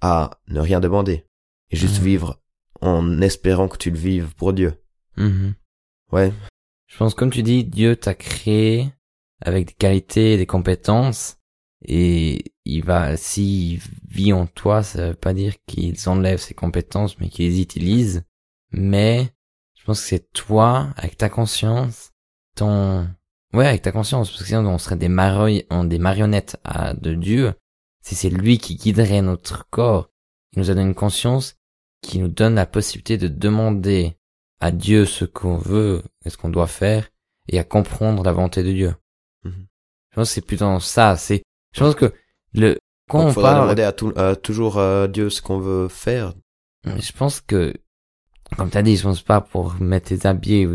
à 0.02 0.38
ne 0.48 0.60
rien 0.60 0.80
demander 0.80 1.24
et 1.70 1.76
juste 1.76 1.98
Mhm. 2.00 2.04
vivre 2.04 2.40
en 2.82 3.20
espérant 3.22 3.68
que 3.68 3.78
tu 3.78 3.90
le 3.90 3.96
vives 3.98 4.34
pour 4.34 4.52
Dieu 4.52 4.74
Mhm. 5.16 5.54
ouais 6.12 6.32
Je 6.88 6.98
pense, 6.98 7.14
comme 7.14 7.30
tu 7.30 7.42
dis, 7.42 7.64
Dieu 7.64 7.96
t'a 7.96 8.14
créé 8.14 8.92
avec 9.40 9.68
des 9.68 9.72
qualités, 9.72 10.36
des 10.36 10.44
compétences, 10.46 11.38
et 11.84 12.52
il 12.66 12.84
va, 12.84 13.16
s'il 13.16 13.80
vit 14.08 14.32
en 14.34 14.46
toi, 14.46 14.82
ça 14.82 15.08
veut 15.08 15.14
pas 15.14 15.32
dire 15.32 15.54
qu'il 15.66 15.96
enlève 16.06 16.38
ses 16.38 16.52
compétences, 16.54 17.18
mais 17.18 17.28
qu'il 17.30 17.46
les 17.48 17.60
utilise. 17.62 18.24
Mais, 18.72 19.32
je 19.74 19.84
pense 19.84 20.02
que 20.02 20.06
c'est 20.08 20.32
toi, 20.32 20.92
avec 20.96 21.16
ta 21.16 21.28
conscience, 21.30 22.12
ton, 22.56 23.08
ouais, 23.54 23.66
avec 23.66 23.82
ta 23.82 23.90
conscience, 23.90 24.28
parce 24.30 24.42
que 24.42 24.46
sinon 24.48 24.66
on 24.68 24.78
serait 24.78 24.96
des, 24.96 25.08
mari- 25.08 25.66
des 25.84 25.98
marionnettes 25.98 26.56
à, 26.62 26.92
de 26.94 27.14
Dieu. 27.14 27.54
Si 28.02 28.14
c'est 28.14 28.30
lui 28.30 28.58
qui 28.58 28.76
guiderait 28.76 29.22
notre 29.22 29.68
corps, 29.70 30.10
il 30.52 30.58
nous 30.58 30.70
a 30.70 30.74
donné 30.74 30.86
une 30.88 30.94
conscience 30.94 31.56
qui 32.02 32.18
nous 32.18 32.28
donne 32.28 32.56
la 32.56 32.66
possibilité 32.66 33.16
de 33.16 33.28
demander 33.28 34.16
à 34.60 34.70
Dieu 34.70 35.06
ce 35.06 35.24
qu'on 35.24 35.56
veut 35.56 36.02
et 36.24 36.30
ce 36.30 36.36
qu'on 36.36 36.50
doit 36.50 36.66
faire 36.66 37.08
et 37.48 37.58
à 37.58 37.64
comprendre 37.64 38.22
la 38.22 38.32
volonté 38.32 38.62
de 38.62 38.72
Dieu. 38.72 38.94
Mhm. 39.44 39.66
Je 40.10 40.16
pense 40.16 40.28
que 40.28 40.34
c'est 40.34 40.46
plutôt 40.46 40.80
ça. 40.80 41.16
C'est, 41.16 41.42
je 41.74 41.80
pense 41.80 41.94
que 41.94 42.12
le 42.52 42.76
quand 43.08 43.24
Donc, 43.26 43.38
on 43.38 43.40
parle, 43.40 43.62
demander 43.62 43.82
à, 43.82 43.92
tout, 43.92 44.12
à 44.16 44.36
toujours 44.36 44.78
à 44.78 45.08
Dieu 45.08 45.30
ce 45.30 45.42
qu'on 45.42 45.58
veut 45.58 45.88
faire 45.88 46.34
je 46.84 47.12
pense 47.12 47.40
que 47.40 47.74
comme 48.56 48.68
t'as 48.68 48.82
dit, 48.82 48.96
je 48.96 49.02
pense 49.02 49.22
pas 49.22 49.40
pour 49.40 49.74
mettre 49.80 50.08
tes 50.08 50.26
habits 50.26 50.66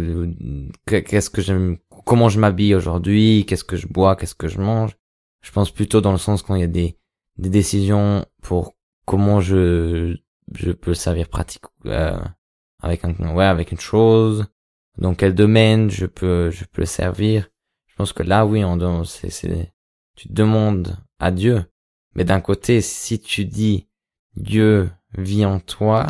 qu'est-ce 0.88 1.30
que 1.30 1.42
j'aime, 1.42 1.78
comment 2.06 2.28
je 2.28 2.40
m'habille 2.40 2.74
aujourd'hui, 2.74 3.46
qu'est-ce 3.48 3.64
que 3.64 3.78
je 3.78 3.88
bois, 3.88 4.16
qu'est-ce 4.16 4.34
que 4.34 4.48
je 4.48 4.60
mange. 4.60 4.98
Je 5.44 5.52
pense 5.52 5.70
plutôt 5.70 6.02
dans 6.02 6.12
le 6.12 6.18
sens 6.18 6.42
quand 6.42 6.56
il 6.56 6.62
y 6.62 6.64
a 6.64 6.68
des 6.68 6.98
des 7.38 7.50
décisions 7.50 8.26
pour 8.42 8.76
comment 9.06 9.40
je 9.40 10.18
je 10.54 10.72
peux 10.72 10.94
servir 10.94 11.28
pratique 11.28 11.66
euh, 11.86 12.20
avec 12.82 13.04
un 13.04 13.14
ouais 13.36 13.46
avec 13.46 13.72
une 13.72 13.80
chose 13.80 14.46
dans 14.98 15.14
quel 15.14 15.36
domaine 15.36 15.90
je 15.90 16.06
peux 16.06 16.50
je 16.50 16.66
peux 16.66 16.82
le 16.82 16.88
servir. 16.88 17.50
Je 17.88 17.96
pense 17.96 18.14
que 18.14 18.24
là 18.24 18.46
oui 18.46 18.64
on 18.64 19.04
c'est 19.04 19.30
c'est 19.30 19.74
tu 20.16 20.30
demandes 20.30 20.98
à 21.20 21.32
Dieu. 21.32 21.66
Mais 22.16 22.24
d'un 22.24 22.42
côté 22.42 22.82
si 22.82 23.20
tu 23.20 23.46
dis 23.46 23.88
Dieu 24.36 24.90
vit 25.18 25.46
en 25.46 25.60
toi 25.60 26.08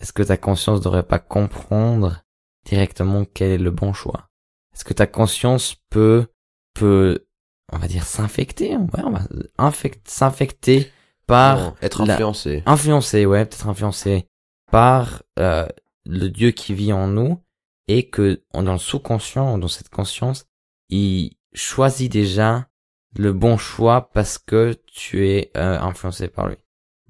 est-ce 0.00 0.12
que 0.12 0.22
ta 0.22 0.36
conscience 0.36 0.80
devrait 0.80 1.02
pas 1.02 1.18
comprendre 1.18 2.22
directement 2.64 3.24
quel 3.24 3.50
est 3.50 3.58
le 3.58 3.70
bon 3.70 3.92
choix? 3.92 4.28
Est-ce 4.72 4.84
que 4.84 4.94
ta 4.94 5.06
conscience 5.06 5.76
peut 5.90 6.26
peut 6.74 7.26
on 7.72 7.78
va 7.78 7.86
dire 7.88 8.04
s'infecter 8.04 8.76
ouais 8.76 9.02
on 9.04 9.10
va 9.10 9.20
infect- 9.58 10.08
s'infecter 10.08 10.90
par 11.26 11.56
Non, 11.58 11.74
être 11.82 12.04
la- 12.04 12.14
influencé 12.14 12.62
influencé, 12.66 13.26
ouais, 13.26 13.44
peut-être 13.44 13.68
influencé 13.68 14.26
par 14.70 15.22
euh, 15.38 15.66
le 16.06 16.28
Dieu 16.28 16.50
qui 16.50 16.74
vit 16.74 16.92
en 16.92 17.06
nous 17.06 17.40
et 17.88 18.08
que 18.08 18.42
dans 18.54 18.72
le 18.72 18.78
sous-conscient, 18.78 19.58
dans 19.58 19.68
cette 19.68 19.88
conscience, 19.90 20.46
il 20.88 21.36
choisit 21.52 22.10
déjà 22.10 22.68
le 23.16 23.32
bon 23.32 23.56
choix 23.58 24.10
parce 24.12 24.38
que 24.38 24.76
tu 24.86 25.26
es 25.28 25.50
euh, 25.56 25.78
influencé 25.80 26.28
par 26.28 26.48
lui. 26.48 26.56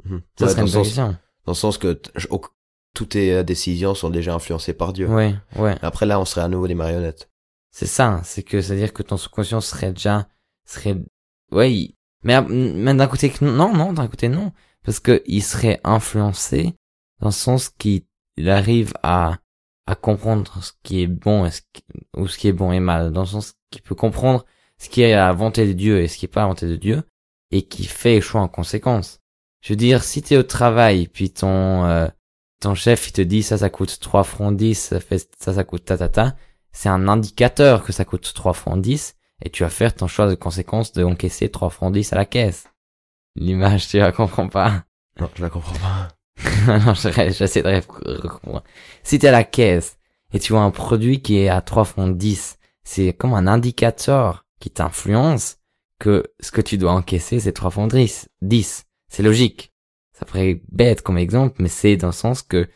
Mhm. 0.04 0.22
Ça 0.38 0.44
Ouais, 0.46 0.50
serait 0.52 0.60
dans, 0.62 0.66
une 0.66 0.84
sens, 0.84 0.96
dans 0.96 1.16
le 1.48 1.54
sens 1.54 1.76
que 1.78 2.00
toutes 2.94 3.10
tes 3.10 3.32
euh, 3.34 3.42
décisions 3.42 3.94
sont 3.94 4.10
déjà 4.10 4.34
influencées 4.34 4.72
par 4.72 4.92
Dieu. 4.94 5.06
Ouais, 5.08 5.34
ouais. 5.56 5.76
Après 5.82 6.06
là, 6.06 6.18
on 6.20 6.24
serait 6.24 6.40
à 6.42 6.48
nouveau 6.48 6.66
des 6.68 6.74
marionnettes. 6.74 7.30
C'est 7.70 7.86
ça, 7.86 8.20
c'est 8.24 8.42
que 8.42 8.60
c'est-à-dire 8.62 8.92
que 8.92 9.02
ton 9.02 9.16
subconscient 9.16 9.60
serait 9.60 9.92
déjà 9.92 10.26
serait 10.70 10.96
ouais, 11.52 11.90
mais 12.22 12.40
mais 12.42 12.94
d'un 12.94 13.06
côté 13.06 13.32
non 13.40 13.74
non, 13.74 13.92
d'un 13.92 14.08
côté 14.08 14.28
non 14.28 14.52
parce 14.84 15.00
que 15.00 15.22
il 15.26 15.42
serait 15.42 15.80
influencé 15.84 16.74
dans 17.20 17.28
le 17.28 17.32
sens 17.32 17.68
qu'il 17.70 18.02
il 18.36 18.48
arrive 18.50 18.92
à 19.02 19.38
à 19.86 19.94
comprendre 19.96 20.62
ce 20.62 20.72
qui 20.82 21.02
est 21.02 21.06
bon 21.06 21.44
et 21.46 21.50
ce 21.50 21.62
qui- 21.72 21.82
ou 22.16 22.28
ce 22.28 22.38
qui 22.38 22.48
est 22.48 22.52
bon 22.52 22.72
et 22.72 22.80
mal 22.80 23.12
dans 23.12 23.22
le 23.22 23.26
sens 23.26 23.54
qu'il 23.70 23.82
peut 23.82 23.94
comprendre 23.94 24.44
ce 24.78 24.88
qui 24.88 25.02
est 25.02 25.12
à 25.14 25.26
la 25.26 25.32
volonté 25.32 25.66
de 25.66 25.72
Dieu 25.72 26.00
et 26.00 26.08
ce 26.08 26.16
qui 26.16 26.26
est 26.26 26.28
pas 26.28 26.40
à 26.40 26.44
la 26.44 26.48
volonté 26.48 26.66
de 26.68 26.76
Dieu 26.76 27.02
et 27.50 27.62
qui 27.62 27.84
fait 27.84 28.20
choix 28.20 28.40
en 28.40 28.48
conséquence. 28.48 29.20
Je 29.62 29.72
veux 29.72 29.76
dire 29.76 30.04
si 30.04 30.22
tu 30.22 30.34
es 30.34 30.36
au 30.36 30.42
travail 30.44 31.08
puis 31.08 31.30
ton 31.30 31.84
euh, 31.84 32.08
ton 32.60 32.74
chef 32.74 33.08
il 33.08 33.12
te 33.12 33.20
dit 33.22 33.42
ça 33.42 33.58
ça 33.58 33.68
coûte 33.70 33.98
3 34.00 34.22
francs 34.24 34.56
10 34.56 34.74
ça 34.74 35.00
fait 35.00 35.28
ça 35.38 35.52
ça 35.54 35.64
coûte 35.64 35.84
ta 35.84 35.98
ta 35.98 36.08
ta 36.08 36.36
c'est 36.72 36.88
un 36.88 37.08
indicateur 37.08 37.82
que 37.82 37.92
ça 37.92 38.04
coûte 38.04 38.32
3 38.34 38.52
francs 38.52 38.80
10 38.80 39.16
et 39.42 39.50
tu 39.50 39.62
vas 39.62 39.70
faire 39.70 39.94
ton 39.94 40.06
choix 40.06 40.28
de 40.28 40.35
conséquence 40.35 40.92
de 40.92 41.04
encaisser 41.04 41.49
3 41.49 41.70
francs 41.70 41.92
10 41.92 42.12
à 42.12 42.16
la 42.16 42.25
caisse. 42.25 42.64
L'image, 43.37 43.88
tu 43.88 43.99
la 43.99 44.12
comprends 44.12 44.49
pas. 44.49 44.85
Non, 45.20 45.30
je 45.35 45.42
la 45.42 45.50
comprends 45.50 45.76
pas. 45.78 46.09
non, 46.87 46.94
je- 46.94 47.32
j'essaie 47.37 47.62
de 47.62 48.26
comprendre. 48.28 48.62
Si 49.02 49.18
t'es 49.18 49.28
à 49.28 49.32
la 49.32 49.44
caisse 49.44 49.99
et 50.32 50.38
tu 50.38 50.52
vois 50.52 50.62
un 50.62 50.70
produit 50.70 51.23
qui 51.23 51.38
est 51.38 51.49
à 51.49 51.61
3 51.61 51.85
francs 51.85 52.16
10, 52.16 52.59
c'est 52.85 53.12
comme 53.12 53.35
un 53.35 53.47
indicateur 53.47 54.47
qui 54.59 54.70
t'influence 54.70 55.59
que 55.99 56.25
ce 56.40 56.50
que 56.50 56.61
tu 56.61 56.78
dois 56.78 56.92
encaisser, 56.92 57.40
c'est 57.40 57.52
3 57.52 57.70
francs 57.70 57.92
10. 57.92 58.28
10. 58.42 58.85
C'est 59.09 59.23
logique. 59.23 59.73
Ça 60.12 60.25
paraît 60.26 60.61
bête 60.70 61.02
comme 61.02 61.18
exemple, 61.18 61.56
mais 61.62 61.68
c'est 61.68 61.97
dans 61.97 62.09
le 62.09 62.12
sens 62.12 62.42
que 62.42 62.68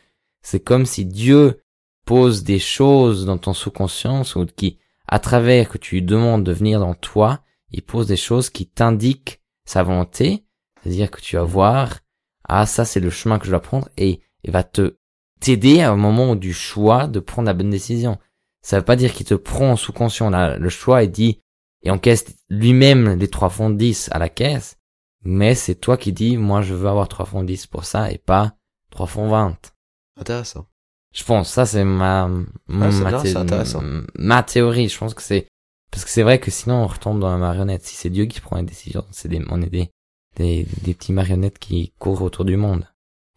c'est 0.42 0.60
comme 0.60 0.86
si 0.86 1.04
Dieu 1.04 1.62
pose 2.04 2.42
des 2.42 2.58
choses 2.58 3.24
dans 3.24 3.38
ton 3.38 3.54
sous-conscience 3.54 4.36
ou 4.36 4.44
qui, 4.46 4.78
à 5.06 5.18
travers 5.18 5.68
que 5.68 5.78
tu 5.78 5.96
lui 5.96 6.02
demandes 6.02 6.44
de 6.44 6.52
venir 6.52 6.80
dans 6.80 6.94
toi, 6.94 7.40
il 7.70 7.82
pose 7.82 8.06
des 8.06 8.16
choses 8.16 8.50
qui 8.50 8.66
t'indiquent 8.66 9.42
sa 9.66 9.82
volonté, 9.82 10.44
c'est-à-dire 10.82 11.10
que 11.10 11.20
tu 11.20 11.36
vas 11.36 11.44
voir, 11.44 12.00
ah 12.48 12.66
ça 12.66 12.84
c'est 12.84 13.00
le 13.00 13.10
chemin 13.10 13.38
que 13.38 13.46
je 13.46 13.50
dois 13.50 13.60
prendre 13.60 13.88
et 13.96 14.20
il 14.42 14.50
va 14.50 14.62
te 14.62 14.96
t'aider 15.40 15.80
à 15.80 15.90
un 15.90 15.96
moment 15.96 16.36
du 16.36 16.52
choix 16.52 17.06
de 17.06 17.20
prendre 17.20 17.46
la 17.46 17.54
bonne 17.54 17.70
décision. 17.70 18.18
Ça 18.62 18.78
veut 18.78 18.84
pas 18.84 18.96
dire 18.96 19.12
qu'il 19.12 19.26
te 19.26 19.34
prend 19.34 19.72
en 19.72 19.76
sous-conscient 19.76 20.30
le 20.30 20.68
choix 20.68 21.02
et 21.02 21.08
dit 21.08 21.40
et 21.82 21.90
encaisse 21.90 22.24
lui-même 22.48 23.18
les 23.18 23.28
3 23.28 23.50
fonds 23.50 23.70
10 23.70 24.08
à 24.12 24.18
la 24.18 24.30
caisse, 24.30 24.78
mais 25.22 25.54
c'est 25.54 25.74
toi 25.74 25.96
qui 25.96 26.12
dis 26.12 26.36
moi 26.38 26.62
je 26.62 26.74
veux 26.74 26.88
avoir 26.88 27.08
3 27.08 27.26
fonds 27.26 27.42
10 27.44 27.66
pour 27.66 27.84
ça 27.84 28.10
et 28.10 28.18
pas 28.18 28.54
3 28.90 29.06
fonds 29.06 29.28
20. 29.28 29.58
Intéressant. 30.16 30.66
Je 31.14 31.22
pense, 31.24 31.50
ça 31.52 31.64
c'est 31.64 31.84
ma, 31.84 32.28
ma, 32.66 32.86
Ah, 32.88 32.90
ma 32.90 33.22
thé- 33.22 33.32
ma 34.16 34.42
théorie. 34.42 34.88
Je 34.88 34.98
pense 34.98 35.14
que 35.14 35.22
c'est, 35.22 35.46
parce 35.90 36.04
que 36.04 36.10
c'est 36.10 36.22
vrai 36.24 36.40
que 36.40 36.50
sinon 36.50 36.82
on 36.82 36.86
retombe 36.88 37.20
dans 37.20 37.30
la 37.30 37.36
marionnette. 37.38 37.84
Si 37.84 37.94
c'est 37.94 38.10
Dieu 38.10 38.26
qui 38.26 38.40
prend 38.40 38.56
les 38.56 38.64
décisions, 38.64 39.04
c'est 39.12 39.28
des, 39.28 39.40
on 39.48 39.62
est 39.62 39.70
des, 39.70 39.90
des, 40.36 40.66
des 40.82 40.94
petits 40.94 41.12
marionnettes 41.12 41.58
qui 41.60 41.92
courent 42.00 42.22
autour 42.22 42.44
du 42.44 42.56
monde. 42.56 42.88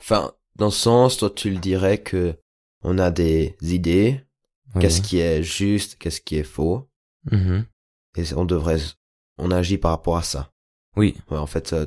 Enfin, 0.01 0.31
dans 0.55 0.71
ce 0.71 0.79
sens, 0.81 1.17
toi, 1.17 1.29
tu 1.29 1.51
le 1.51 1.57
dirais 1.59 1.99
que 1.99 2.35
on 2.83 2.97
a 2.97 3.11
des 3.11 3.55
idées, 3.61 4.21
Oui. 4.75 4.81
qu'est-ce 4.81 5.01
qui 5.01 5.19
est 5.19 5.43
juste, 5.43 5.97
qu'est-ce 5.99 6.21
qui 6.21 6.35
est 6.37 6.43
faux, 6.43 6.87
Mhm. 7.31 7.65
et 8.17 8.33
on 8.35 8.45
devrait, 8.45 8.79
on 9.37 9.51
agit 9.51 9.77
par 9.77 9.91
rapport 9.91 10.17
à 10.17 10.23
ça. 10.23 10.51
Oui. 10.95 11.15
Ouais, 11.29 11.37
en 11.37 11.45
fait, 11.47 11.73
euh, 11.73 11.85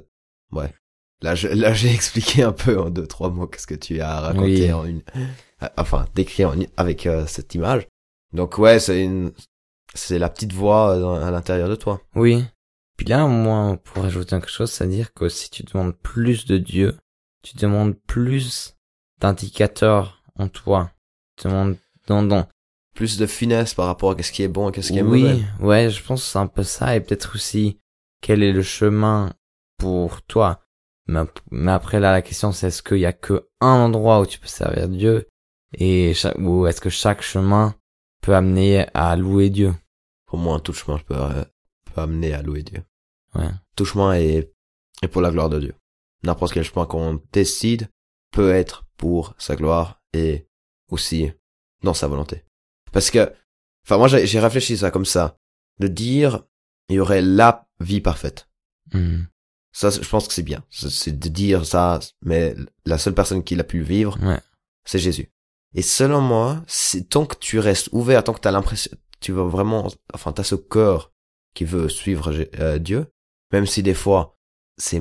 ouais. 0.52 0.72
Là, 1.22 1.34
je, 1.34 1.48
là, 1.48 1.72
j'ai 1.74 1.90
expliqué 1.94 2.42
un 2.42 2.52
peu 2.52 2.80
en 2.80 2.90
deux, 2.90 3.06
trois 3.06 3.30
mots 3.30 3.46
qu'est-ce 3.46 3.66
que 3.66 3.74
tu 3.74 4.00
as 4.00 4.20
raconté 4.20 4.64
Oui. 4.66 4.72
en 4.72 4.84
une, 4.86 5.02
euh, 5.62 5.68
enfin, 5.76 6.06
décrit 6.14 6.44
en 6.44 6.54
une- 6.54 6.66
avec 6.76 7.06
euh, 7.06 7.26
cette 7.26 7.54
image. 7.54 7.86
Donc 8.32 8.58
ouais, 8.58 8.78
c'est 8.80 9.04
une, 9.04 9.32
c'est 9.94 10.18
la 10.18 10.28
petite 10.30 10.52
voix 10.52 10.96
euh, 10.96 11.26
à 11.26 11.30
l'intérieur 11.30 11.68
de 11.68 11.74
toi. 11.76 12.00
Oui. 12.14 12.44
Puis 12.96 13.06
là, 13.06 13.26
moi, 13.26 13.76
pour 13.84 14.04
ajouter 14.04 14.30
quelque 14.30 14.48
chose, 14.50 14.70
c'est-à-dire 14.70 15.12
que 15.14 15.28
si 15.28 15.50
tu 15.50 15.62
demandes 15.62 15.94
plus 15.96 16.46
de 16.46 16.58
Dieu, 16.58 16.96
tu 17.42 17.56
demandes 17.56 17.94
plus 18.06 18.76
d'indicateurs 19.20 20.22
en 20.38 20.48
toi. 20.48 20.90
Tu 21.36 21.48
demandes, 21.48 21.76
non, 22.08 22.22
non. 22.22 22.46
Plus 22.94 23.18
de 23.18 23.26
finesse 23.26 23.74
par 23.74 23.86
rapport 23.86 24.10
à 24.10 24.14
qu'est-ce 24.14 24.32
qui 24.32 24.42
est 24.42 24.48
bon 24.48 24.68
et 24.68 24.72
qu'est-ce 24.72 24.92
qui 24.92 24.98
est 24.98 25.02
oui, 25.02 25.22
mauvais. 25.22 25.42
ouais, 25.60 25.90
je 25.90 26.02
pense 26.02 26.22
que 26.22 26.28
c'est 26.28 26.38
un 26.38 26.46
peu 26.46 26.62
ça, 26.62 26.96
et 26.96 27.00
peut-être 27.00 27.34
aussi 27.36 27.78
quel 28.20 28.42
est 28.42 28.52
le 28.52 28.62
chemin 28.62 29.32
pour 29.78 30.22
toi? 30.22 30.60
Mais, 31.10 31.72
après 31.72 31.98
là, 32.00 32.12
la 32.12 32.22
question 32.22 32.52
c'est 32.52 32.68
est-ce 32.68 32.82
qu'il 32.82 32.98
y 32.98 33.06
a 33.06 33.12
que 33.12 33.48
un 33.60 33.68
endroit 33.86 34.20
où 34.20 34.26
tu 34.26 34.38
peux 34.38 34.46
servir 34.46 34.88
Dieu, 34.88 35.28
et 35.74 36.14
cha- 36.14 36.36
ou 36.38 36.66
est-ce 36.66 36.80
que 36.80 36.90
chaque 36.90 37.22
chemin 37.22 37.74
peut 38.22 38.34
amener 38.34 38.86
à 38.94 39.16
louer 39.16 39.50
Dieu? 39.50 39.74
Pour 40.26 40.38
moi, 40.38 40.60
tout 40.60 40.72
chemin 40.72 40.98
peut, 40.98 41.14
euh, 41.16 41.44
peut 41.86 42.00
amener 42.00 42.32
à 42.32 42.42
louer 42.42 42.62
Dieu. 42.62 42.82
Ouais. 43.34 43.50
Tout 43.76 43.84
chemin 43.84 44.12
est, 44.14 44.52
est 45.02 45.08
pour 45.08 45.22
la 45.22 45.30
gloire 45.30 45.48
de 45.48 45.58
Dieu. 45.60 45.74
N'importe 46.22 46.52
quel 46.52 46.64
chemin 46.64 46.86
qu'on 46.86 47.20
décide 47.32 47.88
peut 48.32 48.52
être 48.52 48.84
pour 48.96 49.34
sa 49.38 49.56
gloire 49.56 50.00
et 50.12 50.46
aussi 50.90 51.32
dans 51.82 51.94
sa 51.94 52.06
volonté. 52.08 52.44
Parce 52.92 53.10
que, 53.10 53.32
enfin, 53.84 53.96
moi, 53.98 54.08
j'ai 54.08 54.40
réfléchi 54.40 54.76
ça 54.76 54.90
comme 54.90 55.04
ça. 55.06 55.36
De 55.78 55.88
dire, 55.88 56.44
il 56.88 56.96
y 56.96 57.00
aurait 57.00 57.22
la 57.22 57.66
vie 57.80 58.00
parfaite. 58.00 58.48
Mhm. 58.92 59.26
Ça, 59.72 59.90
je 59.90 60.08
pense 60.08 60.26
que 60.26 60.34
c'est 60.34 60.42
bien. 60.42 60.64
C'est 60.70 61.18
de 61.18 61.28
dire 61.28 61.64
ça, 61.64 62.00
mais 62.22 62.54
la 62.84 62.98
seule 62.98 63.14
personne 63.14 63.44
qui 63.44 63.54
l'a 63.54 63.64
pu 63.64 63.82
vivre, 63.82 64.18
Ouais. 64.22 64.40
c'est 64.84 64.98
Jésus. 64.98 65.30
Et 65.74 65.82
selon 65.82 66.20
moi, 66.20 66.62
tant 67.08 67.26
que 67.26 67.36
tu 67.36 67.58
restes 67.60 67.88
ouvert, 67.92 68.24
tant 68.24 68.32
que 68.32 68.40
t'as 68.40 68.50
l'impression, 68.50 68.90
tu 69.20 69.30
veux 69.32 69.42
vraiment, 69.42 69.86
enfin, 70.12 70.32
t'as 70.32 70.42
ce 70.42 70.56
cœur 70.56 71.12
qui 71.54 71.64
veut 71.64 71.88
suivre 71.88 72.32
euh, 72.58 72.78
Dieu, 72.78 73.06
même 73.52 73.66
si 73.66 73.82
des 73.84 73.94
fois, 73.94 74.36
c'est, 74.76 75.00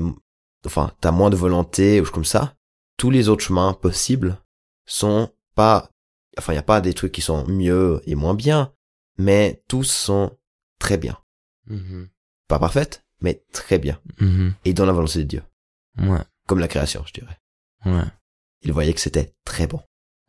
enfin, 0.66 0.92
t'as 1.02 1.12
moins 1.12 1.32
de 1.32 1.36
volonté 1.36 2.00
ou 2.02 2.06
comme 2.06 2.26
ça, 2.26 2.56
tous 2.98 3.10
les 3.10 3.30
autres 3.30 3.44
chemins 3.46 3.74
possibles 3.74 4.38
sont 4.86 5.32
pas, 5.56 5.90
enfin, 6.38 6.54
il 6.54 6.58
y 6.58 6.60
a 6.60 6.64
pas 6.64 6.82
des 6.82 6.94
trucs 6.94 7.12
qui 7.14 7.22
sont 7.22 7.48
mieux 7.48 8.02
et 8.06 8.14
moins 8.14 8.36
bien, 8.36 8.72
mais 9.18 9.64
tous 9.68 9.86
sont 9.86 10.38
très 10.78 10.98
bien. 10.98 11.18
Mhm. 11.66 12.10
Pas 12.48 12.60
parfaites, 12.60 13.04
mais 13.22 13.44
très 13.52 13.80
bien. 13.80 14.00
Mhm. 14.20 14.54
Et 14.66 14.74
dans 14.74 14.86
la 14.86 14.94
volonté 14.94 15.20
de 15.20 15.24
Dieu. 15.24 15.44
Ouais. 15.98 16.22
Comme 16.48 16.60
la 16.60 16.68
création, 16.68 17.04
je 17.06 17.14
dirais. 17.14 17.38
Ouais. 17.86 18.08
Il 18.62 18.74
voyait 18.74 18.94
que 18.94 19.00
c'était 19.00 19.34
très 19.46 19.68
bon. 19.68 19.82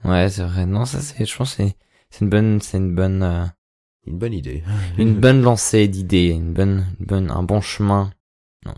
Ouais, 0.05 0.29
c'est 0.29 0.45
vrai. 0.45 0.67
Non, 0.67 0.85
ça 0.85 1.01
c'est, 1.01 1.25
je 1.25 1.37
pense 1.37 1.55
que 1.57 1.65
c'est, 1.65 1.77
c'est 2.11 2.23
une 2.23 2.31
bonne, 2.31 2.61
c'est 2.61 2.79
une 2.79 2.95
bonne, 2.95 3.23
euh, 3.23 3.45
Une 4.07 4.19
bonne 4.19 4.33
idée. 4.33 4.63
une 4.99 5.15
bonne 5.21 5.43
lancée 5.43 5.89
d'idées, 5.89 6.29
une 6.29 6.53
bonne, 6.53 6.87
une 6.99 7.07
bonne, 7.07 7.31
un 7.31 7.43
bon 7.43 7.61
chemin. 7.61 8.13
Non, 8.65 8.75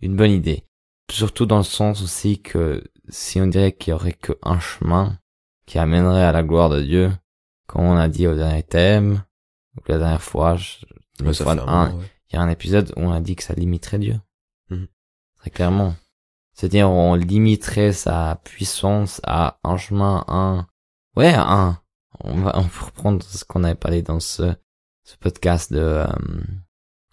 une 0.00 0.16
bonne 0.16 0.30
idée. 0.30 0.64
Surtout 1.10 1.46
dans 1.46 1.58
le 1.58 1.64
sens 1.64 2.02
aussi 2.02 2.40
que 2.40 2.84
si 3.08 3.40
on 3.40 3.46
dirait 3.46 3.72
qu'il 3.72 3.90
y 3.90 3.94
aurait 3.94 4.12
que 4.12 4.32
un 4.42 4.60
chemin 4.60 5.18
qui 5.66 5.78
amènerait 5.78 6.24
à 6.24 6.32
la 6.32 6.42
gloire 6.42 6.68
de 6.68 6.82
Dieu, 6.82 7.12
comme 7.66 7.82
on 7.82 7.96
a 7.96 8.08
dit 8.08 8.26
au 8.26 8.34
dernier 8.34 8.62
thème, 8.62 9.24
ou 9.76 9.80
la 9.88 9.98
dernière 9.98 10.22
fois, 10.22 10.56
je, 10.56 10.78
le 11.20 11.48
un, 11.48 11.54
moment, 11.54 11.96
ouais. 11.96 12.04
Il 12.30 12.36
y 12.36 12.38
a 12.38 12.42
un 12.42 12.48
épisode 12.48 12.92
où 12.96 13.00
on 13.02 13.12
a 13.12 13.20
dit 13.20 13.36
que 13.36 13.42
ça 13.42 13.54
limiterait 13.54 13.98
Dieu. 13.98 14.20
Mhm. 14.70 14.86
Très 15.38 15.50
clairement. 15.50 15.94
C'est-à-dire, 16.52 16.90
on 16.90 17.14
limiterait 17.14 17.92
sa 17.92 18.40
puissance 18.44 19.20
à 19.24 19.58
un 19.64 19.76
chemin, 19.76 20.24
un, 20.28 20.66
ouais, 21.16 21.32
un. 21.34 21.80
On 22.22 22.36
va, 22.42 22.52
on 22.58 22.64
peut 22.64 22.84
reprendre 22.84 23.22
ce 23.22 23.44
qu'on 23.44 23.64
avait 23.64 23.74
parlé 23.74 24.02
dans 24.02 24.20
ce, 24.20 24.54
ce 25.04 25.16
podcast 25.16 25.72
de, 25.72 25.80
euh, 25.80 26.06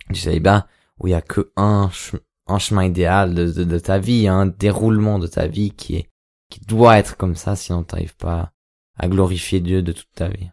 du 0.09 0.19
célibat, 0.19 0.67
où 0.99 1.07
il 1.07 1.11
y 1.11 1.13
a 1.13 1.21
que 1.21 1.51
un, 1.55 1.87
che- 1.89 2.19
un 2.47 2.59
chemin 2.59 2.83
idéal 2.83 3.33
de, 3.33 3.49
de, 3.51 3.63
de 3.63 3.79
ta 3.79 3.99
vie, 3.99 4.27
un 4.27 4.47
déroulement 4.47 5.17
de 5.19 5.27
ta 5.27 5.47
vie 5.47 5.71
qui 5.71 5.95
est, 5.95 6.09
qui 6.49 6.59
doit 6.61 6.97
être 6.97 7.15
comme 7.15 7.35
ça, 7.35 7.55
sinon 7.55 7.83
t'arrives 7.83 8.17
pas 8.17 8.51
à 8.97 9.07
glorifier 9.07 9.61
Dieu 9.61 9.81
de 9.81 9.93
toute 9.93 10.11
ta 10.13 10.27
vie. 10.27 10.49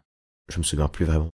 Je 0.47 0.59
me 0.59 0.63
souviens 0.63 0.87
plus 0.87 1.05
vraiment. 1.05 1.31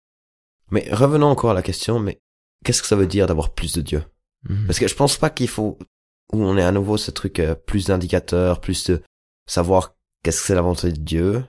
Mais 0.72 0.88
revenons 0.92 1.28
encore 1.28 1.52
à 1.52 1.56
la 1.56 1.62
question, 1.62 2.00
mais 2.00 2.22
qu'est-ce 2.66 2.82
que 2.82 2.88
ça 2.88 2.96
veut 2.96 3.08
dire 3.08 3.28
d'avoir 3.28 3.54
plus 3.54 3.74
de 3.74 3.82
Dieu 3.82 4.04
Mhm. 4.50 4.66
Parce 4.66 4.80
que 4.80 4.88
je 4.88 4.96
pense 4.96 5.18
pas 5.18 5.30
qu'il 5.30 5.48
faut, 5.48 5.78
où 6.34 6.44
on 6.44 6.58
est 6.58 6.64
à 6.64 6.72
nouveau 6.72 6.98
ce 6.98 7.12
truc, 7.12 7.40
euh, 7.40 7.54
plus 7.54 7.86
d'indicateurs, 7.86 8.60
plus 8.60 8.86
de 8.86 9.04
savoir 9.48 9.96
qu'est-ce 10.24 10.42
que 10.42 10.48
c'est 10.48 10.56
la 10.56 10.62
volonté 10.64 10.92
de 10.92 10.98
Dieu. 11.00 11.44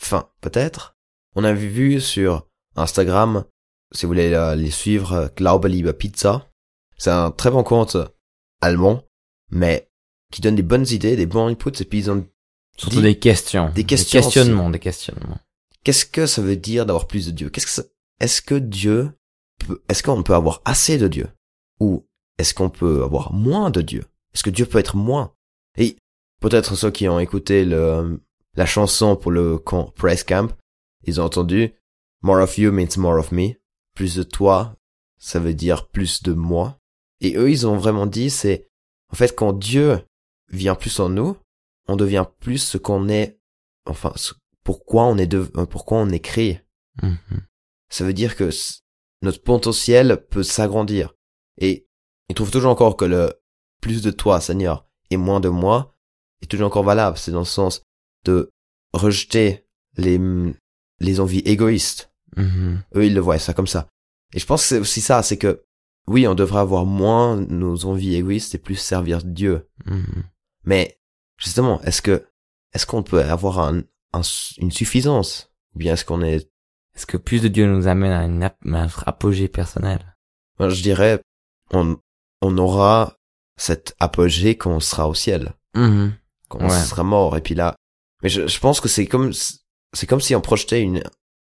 Enfin, 0.00 0.30
peut-être. 0.40 0.96
On 1.36 1.44
a 1.44 1.52
vu 1.52 2.00
sur 2.00 2.46
Instagram, 2.74 3.44
si 3.92 4.06
vous 4.06 4.10
voulez 4.10 4.32
euh, 4.32 4.54
les 4.54 4.70
suivre, 4.70 5.12
euh, 5.12 5.28
Glaube 5.36 5.66
Liebe 5.66 5.92
Pizza. 5.92 6.48
C'est 6.96 7.10
un 7.10 7.30
très 7.30 7.50
bon 7.50 7.62
compte 7.62 7.96
allemand, 8.62 9.02
mais 9.50 9.90
qui 10.32 10.40
donne 10.40 10.56
des 10.56 10.62
bonnes 10.62 10.86
idées, 10.88 11.16
des 11.16 11.26
bons 11.26 11.48
inputs, 11.48 11.82
et 11.82 11.84
puis 11.84 11.98
ils 11.98 12.10
ont 12.10 12.26
Surtout 12.78 13.02
des 13.02 13.18
questions. 13.18 13.70
des 13.74 13.84
questions 13.84 14.20
questionnements, 14.22 14.70
des 14.70 14.78
questionnements. 14.78 15.38
qu'est-ce 15.84 16.06
que 16.06 16.26
ça 16.26 16.40
veut 16.40 16.56
dire 16.56 16.86
d'avoir 16.86 17.06
plus 17.08 17.26
de 17.26 17.32
Dieu 17.32 17.50
Qu'est-ce 17.50 17.66
que 17.66 17.72
ça... 17.72 17.82
est-ce 18.20 18.40
que 18.40 18.54
Dieu. 18.54 19.10
Est-ce 19.88 20.02
qu'on 20.02 20.22
peut 20.22 20.34
avoir 20.34 20.60
assez 20.64 20.98
de 20.98 21.08
Dieu? 21.08 21.28
Ou 21.80 22.06
est-ce 22.38 22.54
qu'on 22.54 22.70
peut 22.70 23.02
avoir 23.02 23.32
moins 23.32 23.70
de 23.70 23.82
Dieu? 23.82 24.04
Est-ce 24.34 24.42
que 24.42 24.50
Dieu 24.50 24.66
peut 24.66 24.78
être 24.78 24.96
moins? 24.96 25.32
Et 25.76 25.96
peut-être 26.40 26.74
ceux 26.76 26.90
qui 26.90 27.08
ont 27.08 27.18
écouté 27.20 27.64
le 27.64 28.20
la 28.54 28.66
chanson 28.66 29.14
pour 29.14 29.30
le 29.30 29.56
camp, 29.58 29.92
press 29.94 30.24
camp, 30.24 30.48
ils 31.04 31.20
ont 31.20 31.24
entendu 31.24 31.72
More 32.22 32.42
of 32.42 32.58
you 32.58 32.72
means 32.72 32.96
more 32.96 33.16
of 33.18 33.30
me. 33.30 33.52
Plus 33.94 34.16
de 34.16 34.24
toi, 34.24 34.74
ça 35.18 35.38
veut 35.38 35.54
dire 35.54 35.86
plus 35.88 36.22
de 36.24 36.32
moi. 36.32 36.78
Et 37.20 37.36
eux, 37.36 37.50
ils 37.50 37.66
ont 37.68 37.76
vraiment 37.76 38.06
dit, 38.06 38.30
c'est, 38.30 38.66
en 39.12 39.16
fait, 39.16 39.36
quand 39.36 39.52
Dieu 39.52 40.00
vient 40.50 40.74
plus 40.74 40.98
en 40.98 41.08
nous, 41.08 41.36
on 41.86 41.94
devient 41.96 42.26
plus 42.40 42.58
ce 42.58 42.78
qu'on 42.78 43.08
est, 43.08 43.38
enfin, 43.86 44.12
ce- 44.16 44.34
pourquoi 44.64 45.04
on 45.04 45.16
est 45.18 45.28
de, 45.28 45.40
pourquoi 45.70 45.98
on 45.98 46.08
est 46.10 46.18
créé. 46.20 46.60
Mhm. 47.02 47.16
Ça 47.90 48.04
veut 48.04 48.12
dire 48.12 48.34
que 48.36 48.50
notre 49.22 49.42
potentiel 49.42 50.24
peut 50.30 50.42
s'agrandir. 50.42 51.14
Et 51.60 51.86
il 52.28 52.34
trouve 52.34 52.50
toujours 52.50 52.70
encore 52.70 52.96
que 52.96 53.04
le 53.04 53.32
plus 53.80 54.02
de 54.02 54.10
toi, 54.10 54.40
Seigneur, 54.40 54.86
et 55.10 55.16
moins 55.16 55.40
de 55.40 55.48
moi 55.48 55.94
est 56.42 56.46
toujours 56.46 56.66
encore 56.68 56.84
valable. 56.84 57.18
C'est 57.18 57.32
dans 57.32 57.40
le 57.40 57.44
sens 57.44 57.82
de 58.24 58.50
rejeter 58.92 59.66
les, 59.96 60.20
les 61.00 61.20
envies 61.20 61.40
égoïstes. 61.40 62.12
Mhm. 62.36 62.82
Eux, 62.94 63.06
ils 63.06 63.14
le 63.14 63.20
voient 63.20 63.38
ça 63.38 63.54
comme 63.54 63.66
ça. 63.66 63.88
Et 64.34 64.38
je 64.38 64.46
pense 64.46 64.62
que 64.62 64.68
c'est 64.68 64.78
aussi 64.78 65.00
ça, 65.00 65.22
c'est 65.22 65.38
que, 65.38 65.64
oui, 66.06 66.26
on 66.26 66.34
devrait 66.34 66.60
avoir 66.60 66.84
moins 66.86 67.36
nos 67.36 67.84
envies 67.86 68.14
égoïstes 68.14 68.54
et 68.54 68.58
plus 68.58 68.76
servir 68.76 69.22
Dieu. 69.24 69.68
Mhm. 69.86 70.24
Mais, 70.64 71.00
justement, 71.38 71.80
est-ce 71.82 72.02
que, 72.02 72.26
est-ce 72.74 72.86
qu'on 72.86 73.02
peut 73.02 73.22
avoir 73.22 73.58
un, 73.60 73.82
un- 74.12 74.22
une 74.58 74.70
suffisance? 74.70 75.50
Ou 75.74 75.78
bien 75.78 75.94
est-ce 75.94 76.04
qu'on 76.04 76.22
est, 76.22 76.50
Est-ce 76.98 77.06
que 77.06 77.16
plus 77.16 77.40
de 77.40 77.46
Dieu 77.46 77.66
nous 77.72 77.86
amène 77.86 78.10
à, 78.10 78.24
une 78.24 78.42
ap- 78.42 78.58
à 78.64 78.68
notre 78.68 79.06
apogée 79.06 79.46
personnelle? 79.46 80.16
Moi, 80.58 80.68
je 80.68 80.82
dirais, 80.82 81.20
on, 81.72 81.96
on 82.42 82.58
aura 82.58 83.16
cet 83.56 83.94
apogée 84.00 84.56
quand 84.56 84.72
on 84.72 84.80
sera 84.80 85.08
au 85.08 85.14
ciel. 85.14 85.54
Mhm. 85.76 86.12
Quand 86.48 86.58
on 86.60 86.68
Ouais. 86.68 86.70
sera 86.82 87.04
mort. 87.04 87.36
Et 87.36 87.40
puis 87.40 87.54
là, 87.54 87.76
mais 88.24 88.28
je, 88.28 88.48
je 88.48 88.58
pense 88.58 88.80
que 88.80 88.88
c'est 88.88 89.06
comme, 89.06 89.32
c'est 89.32 90.06
comme 90.08 90.20
si 90.20 90.34
on 90.34 90.40
projetait 90.40 90.82
une, 90.82 91.04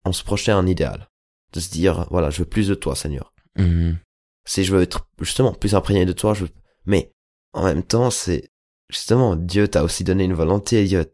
on 0.06 0.14
se 0.14 0.24
projetait 0.24 0.54
un 0.54 0.66
idéal. 0.66 1.10
De 1.52 1.60
se 1.60 1.70
dire, 1.70 2.08
voilà, 2.10 2.30
je 2.30 2.40
veux 2.40 2.48
plus 2.50 2.70
de 2.70 2.76
toi, 2.76 2.96
Seigneur. 2.96 3.34
Mhm. 3.58 3.98
si 4.46 4.64
je 4.64 4.74
veux 4.74 4.82
être 4.82 5.08
justement 5.20 5.54
plus 5.54 5.76
imprégné 5.76 6.06
de 6.06 6.14
toi, 6.14 6.34
je 6.34 6.46
mais 6.86 7.12
en 7.54 7.66
même 7.66 7.84
temps, 7.84 8.10
c'est 8.12 8.50
justement 8.90 9.36
Dieu 9.36 9.68
t'a 9.68 9.84
aussi 9.84 10.04
donné 10.06 10.24
une 10.24 10.34
volonté. 10.34 10.86
Dieu, 10.86 11.12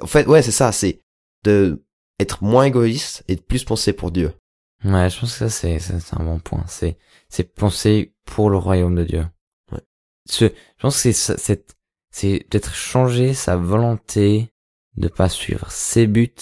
en 0.00 0.06
fait, 0.06 0.26
ouais, 0.26 0.42
c'est 0.42 0.52
ça, 0.52 0.70
c'est 0.72 1.00
de 1.44 1.82
être 2.18 2.42
moins 2.42 2.64
égoïste 2.64 3.24
et 3.28 3.36
de 3.36 3.40
plus 3.40 3.64
penser 3.64 3.92
pour 3.92 4.10
Dieu. 4.10 4.32
Ouais, 4.84 5.10
je 5.10 5.20
pense 5.20 5.38
que 5.38 5.48
ça 5.48 5.48
c'est 5.48 6.14
un 6.14 6.24
bon 6.24 6.38
point. 6.38 6.64
C'est 6.66 6.98
c'est 7.28 7.44
penser 7.44 8.14
pour 8.24 8.50
le 8.50 8.56
royaume 8.56 8.94
de 8.94 9.04
Dieu. 9.04 9.26
Ouais. 9.70 9.80
Ce, 10.28 10.46
je 10.46 10.82
pense 10.82 11.02
que 11.02 11.12
c'est 11.12 11.38
c'est 11.38 11.76
c'est 12.10 12.46
peut-être 12.50 12.74
changer 12.74 13.32
sa 13.34 13.56
volonté 13.56 14.52
de 14.96 15.08
pas 15.08 15.28
suivre 15.28 15.70
ses 15.70 16.06
buts 16.06 16.34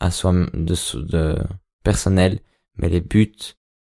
à 0.00 0.10
soi 0.10 0.32
de 0.32 0.74
de 1.02 1.38
personnel, 1.84 2.40
mais 2.76 2.88
les 2.88 3.00
buts 3.00 3.32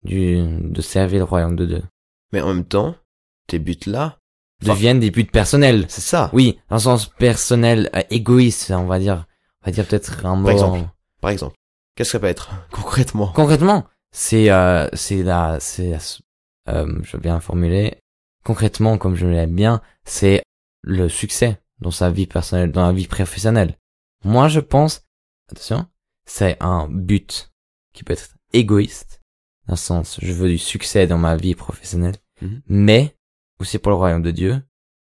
du 0.03 0.41
de 0.61 0.81
servir 0.81 1.19
le 1.19 1.25
royaume 1.25 1.55
de 1.55 1.65
Dieu 1.65 1.83
Mais 2.31 2.41
en 2.41 2.53
même 2.53 2.65
temps, 2.65 2.95
tes 3.47 3.59
buts 3.59 3.77
là, 3.85 4.19
deviennent 4.61 4.99
des 4.99 5.11
buts 5.11 5.25
personnels. 5.25 5.85
c'est 5.89 6.01
ça. 6.01 6.29
Oui, 6.33 6.59
dans 6.69 6.77
le 6.77 6.81
sens 6.81 7.07
personnel, 7.07 7.89
euh, 7.95 8.01
égoïste, 8.09 8.71
on 8.71 8.85
va 8.85 8.99
dire, 8.99 9.25
on 9.61 9.67
va 9.67 9.71
dire 9.71 9.85
peut-être 9.87 10.25
un 10.25 10.35
mot. 10.35 10.49
exemple. 10.49 10.87
Par 11.21 11.31
exemple, 11.31 11.55
qu'est-ce 11.95 12.09
que 12.09 12.11
ça 12.13 12.19
peut 12.19 12.27
être 12.27 12.51
concrètement? 12.71 13.31
Concrètement, 13.33 13.85
c'est 14.11 14.51
euh, 14.51 14.87
c'est 14.93 15.23
la 15.23 15.59
c'est 15.59 15.93
euh, 16.67 16.99
je 17.03 17.17
vais 17.17 17.21
bien 17.21 17.39
formuler. 17.39 17.97
Concrètement, 18.43 18.97
comme 18.97 19.15
je 19.15 19.27
l'aime 19.27 19.55
bien, 19.55 19.81
c'est 20.03 20.41
le 20.81 21.09
succès 21.09 21.61
dans 21.79 21.91
sa 21.91 22.09
vie 22.09 22.27
personnelle, 22.27 22.71
dans 22.71 22.85
la 22.87 22.93
vie 22.93 23.07
professionnelle. 23.07 23.77
Moi, 24.23 24.47
je 24.47 24.59
pense, 24.59 25.03
attention, 25.51 25.85
c'est 26.25 26.57
un 26.59 26.87
but 26.89 27.51
qui 27.93 28.03
peut 28.03 28.13
être 28.13 28.35
égoïste, 28.53 29.21
dans 29.67 29.73
le 29.73 29.77
sens, 29.77 30.17
je 30.21 30.31
veux 30.33 30.49
du 30.49 30.57
succès 30.57 31.07
dans 31.07 31.17
ma 31.17 31.35
vie 31.35 31.55
professionnelle, 31.55 32.15
Mhm. 32.41 32.61
mais 32.67 33.15
aussi 33.59 33.77
pour 33.77 33.91
le 33.91 33.95
royaume 33.97 34.23
de 34.23 34.31
Dieu. 34.31 34.61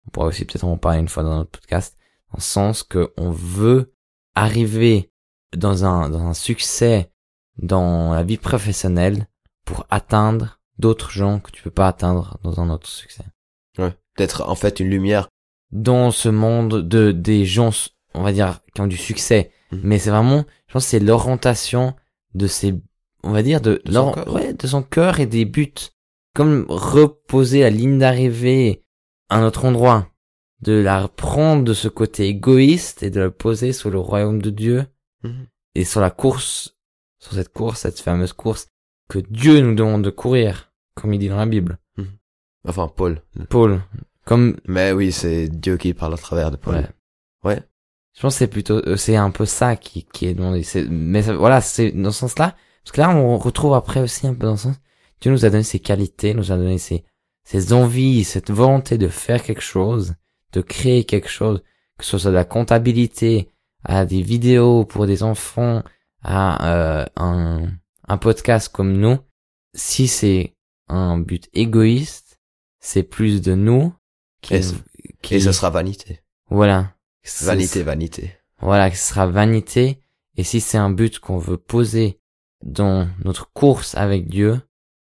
On 0.06 0.10
pourra 0.10 0.26
aussi 0.26 0.44
peut-être 0.44 0.64
en 0.64 0.78
parler 0.78 1.00
une 1.00 1.08
fois 1.08 1.22
dans 1.22 1.36
notre 1.36 1.50
podcast, 1.60 1.98
dans 2.30 2.38
le 2.38 2.42
sens 2.42 2.82
que 2.82 3.12
on 3.18 3.30
veut 3.30 3.92
arriver 4.34 5.10
dans 5.56 5.84
un, 5.84 6.08
dans 6.10 6.26
un 6.26 6.34
succès 6.34 7.10
dans 7.58 8.12
la 8.12 8.22
vie 8.22 8.36
professionnelle 8.36 9.26
pour 9.64 9.86
atteindre 9.90 10.58
d'autres 10.78 11.10
gens 11.10 11.38
que 11.40 11.50
tu 11.50 11.62
peux 11.62 11.70
pas 11.70 11.88
atteindre 11.88 12.38
dans 12.42 12.60
un 12.60 12.68
autre 12.70 12.86
succès. 12.88 13.24
Ouais, 13.78 13.94
d'être 14.18 14.48
en 14.48 14.54
fait 14.54 14.80
une 14.80 14.88
lumière. 14.90 15.28
Dans 15.72 16.10
ce 16.10 16.28
monde 16.28 16.86
de 16.86 17.12
des 17.12 17.44
gens, 17.44 17.70
on 18.14 18.22
va 18.22 18.32
dire, 18.32 18.60
qui 18.74 18.80
ont 18.80 18.86
du 18.86 18.96
succès, 18.96 19.50
Mhm. 19.72 19.80
mais 19.82 19.98
c'est 19.98 20.10
vraiment, 20.10 20.44
je 20.68 20.74
pense, 20.74 20.84
c'est 20.86 21.00
l'orientation 21.00 21.94
de 22.34 22.46
ces, 22.46 22.74
on 23.24 23.32
va 23.32 23.42
dire, 23.42 23.60
de, 23.60 23.82
De 23.84 23.92
son 23.92 24.12
cœur. 24.12 24.32
ouais, 24.34 24.52
de 24.54 24.66
son 24.66 24.82
cœur 24.82 25.18
et 25.18 25.26
des 25.26 25.44
buts, 25.44 25.72
comme 26.34 26.66
reposer 26.68 27.60
la 27.60 27.70
ligne 27.70 27.98
d'arrivée 27.98 28.82
à 29.28 29.38
un 29.38 29.44
autre 29.46 29.64
endroit, 29.64 30.08
de 30.60 30.72
la 30.72 31.08
prendre 31.08 31.64
de 31.64 31.74
ce 31.74 31.88
côté 31.88 32.28
égoïste 32.28 33.02
et 33.02 33.10
de 33.10 33.20
la 33.20 33.30
poser 33.30 33.72
sur 33.72 33.90
le 33.90 33.98
royaume 33.98 34.40
de 34.40 34.50
Dieu 34.50 34.86
Mhm. 35.26 35.46
et 35.74 35.84
sur 35.84 36.00
la 36.00 36.10
course, 36.10 36.76
sur 37.18 37.32
cette 37.34 37.52
course, 37.52 37.80
cette 37.80 38.00
fameuse 38.00 38.32
course 38.32 38.68
que 39.08 39.18
Dieu 39.18 39.60
nous 39.60 39.74
demande 39.74 40.02
de 40.02 40.10
courir, 40.10 40.72
comme 40.94 41.12
il 41.14 41.18
dit 41.18 41.28
dans 41.28 41.36
la 41.36 41.46
Bible. 41.46 41.78
Enfin, 42.68 42.88
Paul. 42.88 43.22
Paul, 43.48 43.80
comme 44.24 44.56
Mais 44.66 44.90
oui, 44.92 45.12
c'est 45.12 45.48
Dieu 45.48 45.76
qui 45.76 45.94
parle 45.94 46.14
à 46.14 46.16
travers 46.18 46.50
de 46.50 46.56
Paul. 46.56 46.74
ouais. 46.76 46.86
Ouais. 47.44 47.62
Je 48.14 48.22
pense 48.22 48.34
que 48.34 48.38
c'est 48.38 48.48
plutôt, 48.48 48.78
euh, 48.88 48.96
c'est 48.96 49.14
un 49.14 49.30
peu 49.30 49.44
ça 49.44 49.76
qui, 49.76 50.04
qui 50.04 50.26
est 50.26 50.34
demandé. 50.34 50.64
Mais 50.90 51.22
ça- 51.22 51.36
voilà, 51.36 51.60
c'est 51.60 51.92
dans 51.92 52.10
ce 52.10 52.20
sens-là. 52.20 52.56
Parce 52.82 52.92
que 52.92 53.00
là, 53.02 53.10
on 53.10 53.36
retrouve 53.38 53.74
après 53.74 54.00
aussi 54.00 54.26
un 54.26 54.34
peu 54.34 54.46
dans 54.46 54.56
ce 54.56 54.64
sens. 54.64 54.76
Dieu 55.20 55.30
nous 55.30 55.44
a 55.44 55.50
donné 55.50 55.62
ses 55.62 55.78
qualités, 55.80 56.34
nous 56.34 56.50
a 56.50 56.56
donné 56.56 56.78
ses, 56.78 57.04
ses 57.44 57.72
envies, 57.72 58.24
cette 58.24 58.50
volonté 58.50 58.98
de 58.98 59.06
faire 59.08 59.42
quelque 59.44 59.60
chose, 59.62 60.14
de 60.52 60.60
créer 60.60 61.04
quelque 61.04 61.28
chose, 61.28 61.62
que 61.98 62.04
ce 62.04 62.18
soit 62.18 62.30
de 62.30 62.36
la 62.36 62.44
comptabilité, 62.44 63.50
à 63.86 64.04
des 64.06 64.22
vidéos 64.22 64.84
pour 64.84 65.06
des 65.06 65.22
enfants, 65.22 65.82
à 66.22 67.00
euh, 67.00 67.04
un, 67.16 67.68
un 68.08 68.18
podcast 68.18 68.68
comme 68.70 68.92
nous. 68.92 69.18
Si 69.74 70.08
c'est 70.08 70.54
un 70.88 71.18
but 71.18 71.48
égoïste, 71.54 72.38
c'est 72.80 73.02
plus 73.02 73.42
de 73.42 73.54
nous 73.54 73.92
qui, 74.42 74.54
Et, 74.54 74.62
ce- 74.62 74.74
qui- 75.22 75.34
et 75.36 75.40
ce 75.40 75.52
sera 75.52 75.70
vanité. 75.70 76.20
voilà. 76.50 76.92
Vanité, 77.42 77.82
vanité. 77.82 78.36
voilà, 78.60 78.88
ce 78.92 79.08
sera 79.10 79.26
vanité. 79.26 80.00
Et 80.36 80.44
si 80.44 80.60
c'est 80.60 80.78
un 80.78 80.90
but 80.90 81.18
qu'on 81.18 81.38
veut 81.38 81.56
poser 81.56 82.20
dans 82.64 83.08
notre 83.24 83.50
course 83.52 83.94
avec 83.96 84.28
Dieu, 84.28 84.60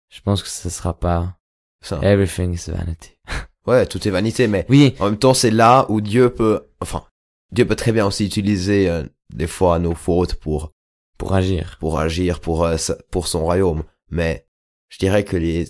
je 0.09 0.21
pense 0.21 0.41
que 0.41 0.49
ce 0.49 0.69
sera 0.69 0.97
pas 0.97 1.37
Ça. 1.81 1.99
everything 2.01 2.53
is 2.53 2.71
vanity. 2.71 3.11
Ouais, 3.67 3.85
tout 3.87 4.07
est 4.07 4.11
vanité, 4.11 4.47
mais 4.47 4.63
Oui, 4.69 4.93
En 4.99 5.05
même 5.05 5.17
temps, 5.17 5.33
c'est 5.33 5.49
là 5.49 5.87
où 5.89 5.99
Dieu 5.99 6.31
peut, 6.31 6.67
enfin, 6.81 7.03
Dieu 7.51 7.65
peut 7.67 7.75
très 7.75 7.91
bien 7.91 8.05
aussi 8.05 8.25
utiliser 8.25 8.89
euh, 8.89 9.03
des 9.33 9.47
fois 9.47 9.79
nos 9.79 9.95
fautes 9.95 10.35
pour 10.35 10.73
pour 11.17 11.33
agir. 11.33 11.77
pour 11.79 11.99
agir 11.99 12.39
pour 12.41 12.65
euh, 12.65 12.77
pour 13.11 13.27
son 13.27 13.43
royaume. 13.43 13.83
Mais 14.09 14.47
je 14.89 14.97
dirais 14.99 15.23
que 15.23 15.37
les 15.37 15.67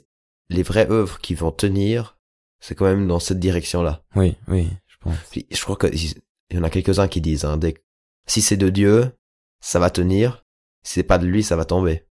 les 0.50 0.64
vraies 0.64 0.90
œuvres 0.90 1.20
qui 1.20 1.34
vont 1.36 1.52
tenir, 1.52 2.18
c'est 2.60 2.76
quand 2.76 2.86
même 2.86 3.08
dans 3.08 3.20
cette 3.20 3.40
direction-là. 3.40 4.04
Oui, 4.16 4.36
oui, 4.48 4.70
je 4.88 4.96
pense. 5.00 5.16
Puis, 5.32 5.48
Je 5.52 5.62
crois 5.62 5.76
que 5.76 5.88
il 5.88 6.14
y 6.52 6.60
en 6.60 6.64
a 6.64 6.70
quelques-uns 6.70 7.08
qui 7.08 7.22
disent, 7.22 7.46
hein, 7.46 7.58
dès- 7.58 7.84
si 8.28 8.42
c'est 8.42 8.58
de 8.58 8.70
Dieu, 8.70 9.12
ça 9.60 9.80
va 9.80 9.90
tenir. 9.90 10.46
Si 10.84 10.94
c'est 10.96 11.04
pas 11.04 11.18
de 11.18 11.26
lui, 11.26 11.42
ça 11.44 11.56
va 11.56 11.66
tomber. 11.66 12.06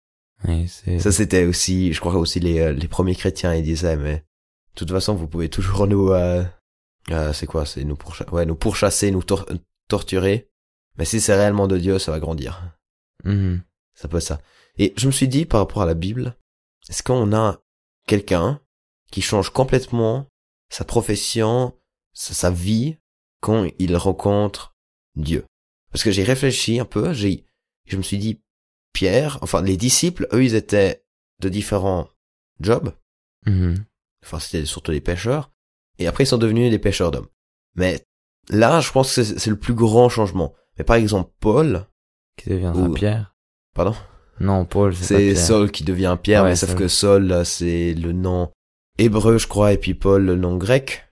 Oui, 0.48 0.66
Ça, 0.98 1.12
c'était 1.12 1.44
aussi, 1.44 1.92
je 1.92 2.00
crois 2.00 2.12
que 2.12 2.16
aussi 2.18 2.40
les 2.40 2.58
euh, 2.60 2.72
les 2.72 2.88
premiers 2.88 3.14
chrétiens, 3.14 3.54
ils 3.54 3.62
disaient, 3.62 3.96
mais 3.96 4.16
de 4.16 4.74
toute 4.74 4.90
façon, 4.90 5.14
vous 5.14 5.28
pouvez 5.28 5.48
toujours 5.50 5.86
nous, 5.86 6.10
euh, 6.10 6.42
euh, 7.10 7.32
c'est 7.32 7.46
quoi, 7.46 7.66
c'est 7.66 7.84
nous 7.84 7.96
pourchasser, 7.96 8.30
ouais, 8.30 8.46
nous 8.46 8.54
pourchasser, 8.54 9.10
nous 9.10 9.22
tor- 9.22 9.46
torturer. 9.88 10.48
Mais 10.98 11.04
si 11.04 11.20
c'est 11.20 11.34
réellement 11.34 11.66
de 11.68 11.78
Dieu, 11.78 11.98
ça 11.98 12.12
va 12.12 12.20
grandir. 12.20 12.76
Mhm. 13.24 13.62
Ça 13.94 14.08
peut 14.08 14.18
être 14.18 14.22
ça. 14.22 14.40
Et 14.78 14.92
je 14.96 15.06
me 15.06 15.12
suis 15.12 15.28
dit 15.28 15.44
par 15.46 15.60
rapport 15.60 15.82
à 15.82 15.86
la 15.86 15.94
Bible, 15.94 16.36
est-ce 16.88 17.02
qu'on 17.02 17.32
a 17.32 17.60
quelqu'un 18.06 18.60
qui 19.10 19.22
change 19.22 19.50
complètement 19.50 20.26
sa 20.70 20.84
profession, 20.84 21.76
sa, 22.12 22.34
sa 22.34 22.50
vie 22.50 22.96
quand 23.40 23.66
il 23.78 23.96
rencontre 23.96 24.74
Dieu? 25.14 25.44
Parce 25.90 26.04
que 26.04 26.10
j'ai 26.10 26.24
réfléchi 26.24 26.80
un 26.80 26.84
peu, 26.86 27.12
j'ai, 27.12 27.44
je 27.86 27.96
me 27.96 28.02
suis 28.02 28.18
dit, 28.18 28.40
Pierre, 28.92 29.38
enfin 29.42 29.62
les 29.62 29.76
disciples, 29.76 30.26
eux, 30.32 30.44
ils 30.44 30.54
étaient 30.54 31.04
de 31.40 31.48
différents 31.48 32.08
jobs. 32.60 32.94
Mhm. 33.46 33.84
Enfin, 34.24 34.38
c'était 34.38 34.64
surtout 34.64 34.92
des 34.92 35.00
pêcheurs. 35.00 35.51
Et 35.98 36.06
après, 36.06 36.24
ils 36.24 36.26
sont 36.28 36.38
devenus 36.38 36.70
des 36.70 36.78
pêcheurs 36.78 37.10
d'hommes. 37.10 37.28
Mais 37.76 38.04
là, 38.50 38.80
je 38.80 38.90
pense 38.90 39.14
que 39.14 39.22
c'est 39.22 39.50
le 39.50 39.58
plus 39.58 39.74
grand 39.74 40.08
changement. 40.08 40.54
Mais 40.78 40.84
par 40.84 40.96
exemple, 40.96 41.30
Paul, 41.40 41.86
Qui 42.36 42.50
deviendra 42.50 42.82
Ou- 42.88 42.92
Pierre. 42.94 43.34
pardon? 43.74 43.94
Non, 44.40 44.64
Paul, 44.64 44.94
c'est. 44.94 45.34
Saul 45.36 45.70
qui 45.70 45.84
devient 45.84 46.16
Pierre, 46.20 46.42
Ouais, 46.42 46.50
mais 46.50 46.56
sauf 46.56 46.70
Saul. 46.70 46.78
que 46.78 46.88
Saul, 46.88 47.44
c'est 47.46 47.94
le 47.94 48.12
nom 48.12 48.50
hébreu, 48.98 49.38
je 49.38 49.46
crois, 49.46 49.72
et 49.72 49.78
puis 49.78 49.94
Paul, 49.94 50.24
le 50.24 50.36
nom 50.36 50.56
grec. 50.56 51.06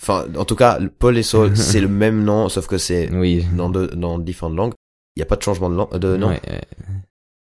Enfin, 0.00 0.26
en 0.36 0.44
tout 0.44 0.54
cas, 0.56 0.78
Paul 0.98 1.16
et 1.16 1.22
Saul, 1.22 1.56
c'est 1.56 1.80
le 1.80 1.88
même 1.88 2.22
nom, 2.22 2.48
sauf 2.48 2.66
que 2.66 2.78
c'est 2.78 3.10
Oui. 3.12 3.44
dans, 3.56 4.18
différentes 4.18 4.54
langues. 4.56 4.74
Il 5.16 5.20
n'y 5.20 5.22
a 5.22 5.26
pas 5.26 5.36
de 5.36 5.42
changement 5.42 5.70
de, 5.70 5.98
de 5.98 6.16
nom. 6.18 6.28
Ouais, 6.28 6.42
euh, 6.48 6.60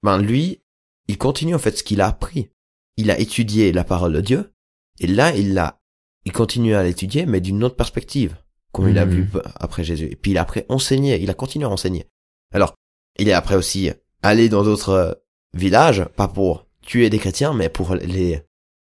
Ben, 0.04 0.20
lui, 0.20 0.62
il 1.08 1.18
continue 1.18 1.56
en 1.56 1.60
fait 1.60 1.78
ce 1.78 1.84
qu'il 1.84 2.00
a 2.02 2.08
appris. 2.08 2.50
Il 2.98 3.10
a 3.12 3.20
étudié 3.20 3.72
la 3.74 3.84
parole 3.84 4.14
de 4.14 4.22
Dieu, 4.22 4.54
et 5.00 5.08
là, 5.08 5.36
il 5.36 5.54
l'a, 5.56 5.80
il 6.26 6.32
continue 6.32 6.76
à 6.76 6.84
l'étudier, 6.84 7.26
mais 7.26 7.40
d'une 7.42 7.64
autre 7.64 7.76
perspective, 7.76 8.36
comme 8.72 8.90
il 8.90 8.98
a 8.98 9.06
Mhm. 9.06 9.12
vu 9.12 9.30
après 9.60 9.84
Jésus. 9.84 10.06
Et 10.12 10.16
puis 10.16 10.32
il 10.32 10.38
a 10.38 10.42
après 10.42 10.66
enseigné, 10.70 11.22
il 11.22 11.30
a 11.30 11.34
continué 11.34 11.66
à 11.66 11.70
enseigner. 11.70 12.08
Alors, 12.54 12.76
il 13.20 13.30
est 13.30 13.34
après 13.34 13.56
aussi 13.56 13.92
allé 14.24 14.50
dans 14.50 14.64
d'autres 14.64 14.90
euh, 14.90 15.14
villages, 15.54 16.04
pas 16.16 16.28
pour 16.28 16.66
tuer 16.82 17.10
des 17.10 17.20
chrétiens, 17.20 17.54
mais 17.54 17.70
pour 17.70 17.96
les, 17.96 18.42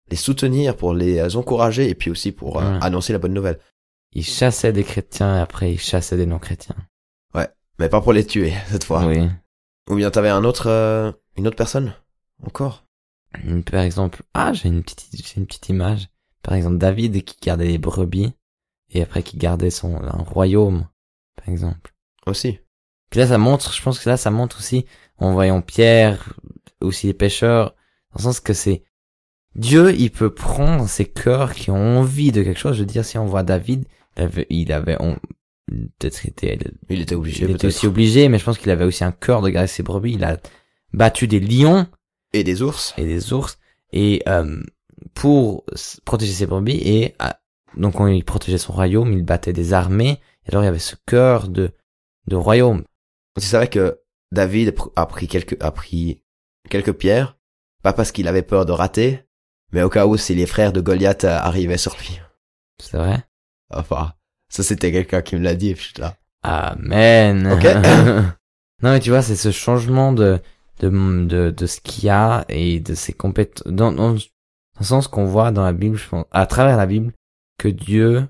les 0.09 0.15
soutenir, 0.15 0.75
pour 0.77 0.93
les 0.93 1.35
encourager, 1.35 1.89
et 1.89 1.95
puis 1.95 2.09
aussi 2.11 2.31
pour 2.31 2.59
euh, 2.59 2.73
Ouais. 2.73 2.79
annoncer 2.81 3.13
la 3.13 3.19
bonne 3.19 3.33
nouvelle. 3.33 3.59
il 4.13 4.25
chassait 4.25 4.73
des 4.73 4.83
chrétiens 4.83 5.37
et 5.37 5.39
après 5.39 5.71
il 5.73 5.79
chassait 5.79 6.17
des 6.17 6.25
non-chrétiens. 6.25 6.75
Mais 7.79 7.89
pas 7.89 8.01
pour 8.01 8.13
les 8.13 8.25
tuer, 8.25 8.53
cette 8.69 8.83
fois. 8.83 9.05
Oui. 9.07 9.27
Ou 9.89 9.95
bien 9.95 10.11
t'avais 10.11 10.29
un 10.29 10.43
autre, 10.43 10.67
euh, 10.67 11.11
une 11.35 11.47
autre 11.47 11.55
personne? 11.55 11.95
Encore? 12.45 12.85
Par 13.71 13.81
exemple, 13.81 14.21
ah, 14.35 14.53
j'ai 14.53 14.67
une 14.67 14.83
petite, 14.83 15.07
j'ai 15.13 15.37
une 15.39 15.47
petite 15.47 15.69
image. 15.69 16.09
Par 16.43 16.55
exemple, 16.55 16.77
David 16.77 17.23
qui 17.23 17.35
gardait 17.41 17.67
les 17.67 17.77
brebis 17.77 18.33
et 18.89 19.01
après 19.01 19.23
qui 19.23 19.37
gardait 19.37 19.69
son 19.69 19.95
un 20.01 20.23
royaume, 20.23 20.87
par 21.35 21.49
exemple. 21.49 21.93
Aussi. 22.25 22.59
Puis 23.09 23.19
là, 23.19 23.27
ça 23.27 23.37
montre, 23.37 23.73
je 23.73 23.81
pense 23.81 23.99
que 23.99 24.09
là, 24.09 24.17
ça 24.17 24.31
montre 24.31 24.57
aussi, 24.59 24.85
en 25.17 25.33
voyant 25.33 25.61
Pierre, 25.61 26.33
aussi 26.81 27.07
les 27.07 27.13
pêcheurs, 27.13 27.71
dans 28.13 28.19
le 28.19 28.23
sens 28.23 28.39
que 28.39 28.53
c'est 28.53 28.83
Dieu, 29.55 29.93
il 29.93 30.11
peut 30.11 30.33
prendre 30.33 30.87
ces 30.87 31.05
cœurs 31.05 31.53
qui 31.53 31.71
ont 31.71 31.99
envie 31.99 32.31
de 32.31 32.41
quelque 32.41 32.59
chose. 32.59 32.75
Je 32.75 32.81
veux 32.81 32.85
dire, 32.85 33.03
si 33.03 33.17
on 33.17 33.25
voit 33.25 33.43
David, 33.43 33.85
il 34.15 34.23
avait, 34.23 34.47
il 34.49 34.71
avait 34.71 34.97
on- 35.01 35.17
peut-être 35.99 36.25
été, 36.25 36.57
Il 36.89 37.01
était 37.01 37.15
obligé, 37.15 37.45
il 37.45 37.51
était 37.51 37.67
aussi 37.67 37.85
obligé, 37.87 38.29
mais 38.29 38.39
je 38.39 38.45
pense 38.45 38.57
qu'il 38.57 38.71
avait 38.71 38.85
aussi 38.85 39.03
un 39.03 39.11
cœur 39.11 39.41
de 39.41 39.49
garder 39.49 39.67
ses 39.67 39.83
brebis. 39.83 40.13
Il 40.13 40.23
a 40.23 40.37
battu 40.93 41.27
des 41.27 41.39
lions 41.39 41.85
Et 42.33 42.43
des 42.43 42.61
ours. 42.61 42.93
et 42.97 43.05
des 43.05 43.33
ours 43.33 43.57
et 43.93 44.21
euh, 44.27 44.61
pour 45.13 45.65
protéger 46.05 46.33
ses 46.33 46.45
brebis 46.45 46.81
et 46.83 47.15
euh, 47.21 47.29
donc 47.77 47.99
on, 47.99 48.07
il 48.07 48.23
protégeait 48.23 48.57
son 48.57 48.73
royaume, 48.73 49.13
il 49.13 49.23
battait 49.23 49.53
des 49.53 49.73
armées. 49.73 50.19
Et 50.45 50.49
alors 50.49 50.63
il 50.63 50.65
y 50.65 50.69
avait 50.69 50.79
ce 50.79 50.95
cœur 51.05 51.47
de 51.47 51.71
de 52.27 52.35
royaume. 52.35 52.83
Tu 53.39 53.45
savais 53.45 53.67
que 53.67 53.99
David 54.31 54.75
a 54.95 55.05
pris 55.05 55.27
quelques, 55.27 55.61
a 55.61 55.71
pris 55.71 56.23
quelques 56.69 56.93
pierres, 56.93 57.37
pas 57.81 57.93
parce 57.93 58.11
qu'il 58.11 58.27
avait 58.27 58.41
peur 58.41 58.65
de 58.65 58.71
rater, 58.71 59.23
mais 59.71 59.83
au 59.83 59.89
cas 59.89 60.05
où 60.05 60.17
si 60.17 60.35
les 60.35 60.45
frères 60.45 60.73
de 60.73 60.81
Goliath 60.81 61.23
euh, 61.23 61.37
arrivaient 61.37 61.77
sur 61.77 61.95
lui. 61.97 62.19
C'est 62.81 62.97
vrai? 62.97 63.23
Enfin, 63.69 64.13
ça 64.49 64.63
c'était 64.63 64.91
quelqu'un 64.91 65.21
qui 65.21 65.35
me 65.35 65.41
l'a 65.41 65.55
dit, 65.55 65.73
puis 65.73 65.87
j'étais 65.87 66.01
là. 66.01 66.15
Amen. 66.43 67.47
Ok. 67.47 67.63
non 68.83 68.91
mais 68.91 68.99
tu 68.99 69.09
vois, 69.09 69.21
c'est 69.21 69.35
ce 69.35 69.51
changement 69.51 70.11
de 70.13 70.39
de 70.79 70.89
de, 71.25 71.51
de 71.51 71.65
ce 71.65 71.79
qu'il 71.81 72.05
y 72.05 72.09
a 72.09 72.45
et 72.49 72.79
de 72.79 72.95
ses 72.95 73.13
compétences 73.13 73.67
dans, 73.67 73.91
dans 73.91 74.15
dans 74.81 74.95
le 74.97 75.01
sens 75.01 75.07
qu'on 75.07 75.25
voit 75.25 75.51
dans 75.51 75.63
la 75.63 75.73
Bible, 75.73 75.95
je 75.95 76.09
pense, 76.09 76.25
à 76.31 76.47
travers 76.47 76.75
la 76.75 76.87
Bible, 76.87 77.13
que 77.59 77.67
Dieu 77.67 78.27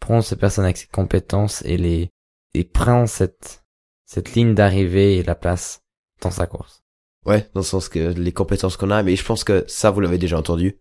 prend 0.00 0.20
ces 0.20 0.36
personnes 0.36 0.64
avec 0.66 0.76
ses 0.76 0.86
compétences 0.86 1.62
et 1.62 1.78
les 1.78 2.10
et 2.52 2.64
prend 2.64 3.06
cette 3.06 3.64
cette 4.04 4.34
ligne 4.34 4.54
d'arrivée 4.54 5.16
et 5.16 5.22
la 5.22 5.34
place 5.34 5.80
dans 6.20 6.30
sa 6.30 6.46
course. 6.46 6.82
Ouais, 7.24 7.48
dans 7.54 7.60
le 7.60 7.64
sens 7.64 7.88
que 7.88 7.98
les 8.12 8.32
compétences 8.32 8.76
qu'on 8.76 8.90
a, 8.90 9.02
mais 9.02 9.16
je 9.16 9.24
pense 9.24 9.44
que 9.44 9.64
ça 9.66 9.90
vous 9.90 10.00
l'avez 10.00 10.18
déjà 10.18 10.38
entendu. 10.38 10.78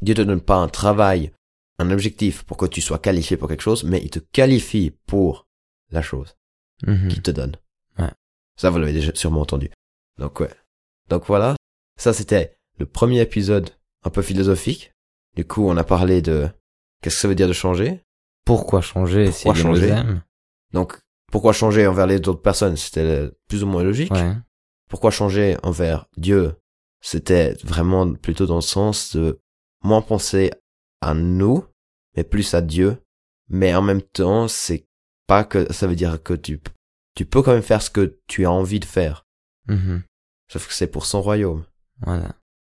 Dieu 0.00 0.14
te 0.14 0.22
donne 0.22 0.40
pas 0.40 0.56
un 0.56 0.68
travail, 0.68 1.32
un 1.78 1.90
objectif 1.90 2.42
pour 2.44 2.56
que 2.56 2.64
tu 2.64 2.80
sois 2.80 2.98
qualifié 2.98 3.36
pour 3.36 3.48
quelque 3.48 3.60
chose, 3.60 3.84
mais 3.84 4.00
il 4.02 4.08
te 4.10 4.20
qualifie 4.20 4.96
pour 5.06 5.46
la 5.90 6.00
chose 6.00 6.34
Mhm. 6.86 7.08
qu'il 7.08 7.20
te 7.22 7.30
donne. 7.30 7.56
Ouais. 7.98 8.10
Ça 8.56 8.70
vous 8.70 8.78
l'avez 8.78 8.94
déjà 8.94 9.14
sûrement 9.14 9.42
entendu. 9.42 9.70
Donc 10.18 10.40
ouais. 10.40 10.50
Donc 11.10 11.26
voilà. 11.26 11.56
Ça 11.98 12.14
c'était 12.14 12.56
le 12.78 12.86
premier 12.86 13.20
épisode 13.20 13.68
un 14.04 14.10
peu 14.10 14.22
philosophique. 14.22 14.92
Du 15.36 15.44
coup, 15.46 15.66
on 15.68 15.76
a 15.76 15.84
parlé 15.84 16.22
de 16.22 16.48
qu'est-ce 17.02 17.16
que 17.16 17.20
ça 17.22 17.28
veut 17.28 17.34
dire 17.34 17.48
de 17.48 17.52
changer. 17.52 18.00
Pourquoi 18.44 18.80
changer 18.80 19.26
Pourquoi 19.30 19.54
si 19.54 19.60
Dieu 19.60 19.68
nous 19.70 19.76
changer 19.76 19.88
aime 19.88 20.22
Donc 20.72 20.98
pourquoi 21.30 21.52
changer 21.52 21.86
envers 21.86 22.06
les 22.06 22.16
autres 22.16 22.42
personnes, 22.42 22.76
c'était 22.76 23.30
plus 23.48 23.62
ou 23.62 23.66
moins 23.66 23.82
logique. 23.82 24.12
Ouais. 24.12 24.34
pourquoi 24.90 25.10
changer 25.10 25.56
envers 25.62 26.06
Dieu? 26.16 26.54
C'était 27.00 27.54
vraiment 27.64 28.12
plutôt 28.14 28.46
dans 28.46 28.56
le 28.56 28.60
sens 28.60 29.16
de 29.16 29.40
moins 29.82 30.02
penser 30.02 30.50
à 31.00 31.14
nous, 31.14 31.64
mais 32.16 32.22
plus 32.24 32.52
à 32.54 32.60
Dieu. 32.60 32.98
Mais 33.48 33.74
en 33.74 33.82
même 33.82 34.02
temps, 34.02 34.46
c'est 34.48 34.84
pas 35.26 35.44
que 35.44 35.72
ça 35.72 35.86
veut 35.86 35.96
dire 35.96 36.22
que 36.22 36.34
tu 36.34 36.60
tu 37.14 37.24
peux 37.26 37.42
quand 37.42 37.52
même 37.52 37.62
faire 37.62 37.82
ce 37.82 37.90
que 37.90 38.18
tu 38.28 38.44
as 38.46 38.50
envie 38.50 38.80
de 38.80 38.84
faire, 38.86 39.26
Mhm. 39.68 40.02
sauf 40.50 40.66
que 40.68 40.72
c'est 40.74 40.86
pour 40.86 41.04
son 41.06 41.20
royaume. 41.22 41.64
Voilà. 42.00 42.34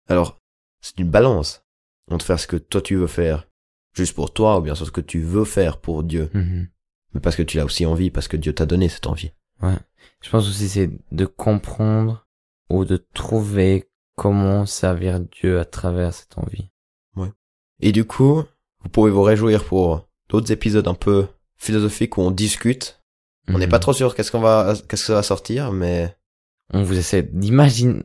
Alors, 0.09 0.39
c'est 0.89 0.99
une 1.03 1.11
balance 1.11 1.65
entre 2.11 2.25
faire 2.25 2.39
ce 2.41 2.47
que 2.47 2.57
toi 2.57 2.81
tu 2.81 2.97
veux 2.97 3.07
faire 3.07 3.49
juste 3.95 4.15
pour 4.15 4.33
toi 4.33 4.59
ou 4.59 4.61
bien 4.63 4.75
sûr 4.75 4.87
ce 4.87 4.91
que 4.93 5.01
tu 5.01 5.21
veux 5.21 5.45
faire 5.45 5.79
pour 5.81 6.03
Dieu, 6.05 6.31
Mhm. 6.35 6.69
mais 7.15 7.21
parce 7.21 7.35
que 7.37 7.43
tu 7.43 7.57
l'as 7.57 7.65
aussi 7.65 7.87
envie, 7.87 8.11
parce 8.11 8.29
que 8.29 8.37
Dieu 8.37 8.55
t'a 8.55 8.67
donné 8.67 8.89
cette 8.89 9.07
envie. 9.07 9.33
Je 9.63 10.31
pense 10.31 10.47
aussi 10.49 10.69
c'est 10.69 10.91
de 11.13 11.25
comprendre 11.27 12.27
ou 12.71 12.85
de 12.85 12.97
trouver 13.15 13.89
comment 14.17 14.67
servir 14.67 15.21
Dieu 15.21 15.59
à 15.61 15.65
travers 15.65 16.13
cette 16.15 16.37
envie. 16.39 16.71
Et 17.81 17.93
du 17.93 18.07
coup, 18.07 18.43
vous 18.83 18.89
pouvez 18.89 19.11
vous 19.11 19.23
réjouir 19.23 19.63
pour 19.65 20.09
d'autres 20.31 20.51
épisodes 20.51 20.89
un 20.89 20.95
peu 20.95 21.27
philosophiques 21.59 22.17
où 22.17 22.23
on 22.23 22.31
discute. 22.31 23.03
On 23.49 23.59
n'est 23.59 23.67
Mhm. 23.67 23.71
pas 23.71 23.79
trop 23.79 23.93
sûr 23.93 24.15
qu'est-ce 24.15 24.33
qu'on 24.33 24.41
va, 24.41 24.73
qu'est-ce 24.89 25.03
que 25.03 25.07
ça 25.09 25.15
va 25.15 25.23
sortir, 25.23 25.73
mais 25.73 26.17
On 26.73 26.83
vous 26.83 26.99
essaie 26.99 27.23
d'imaginer, 27.23 28.03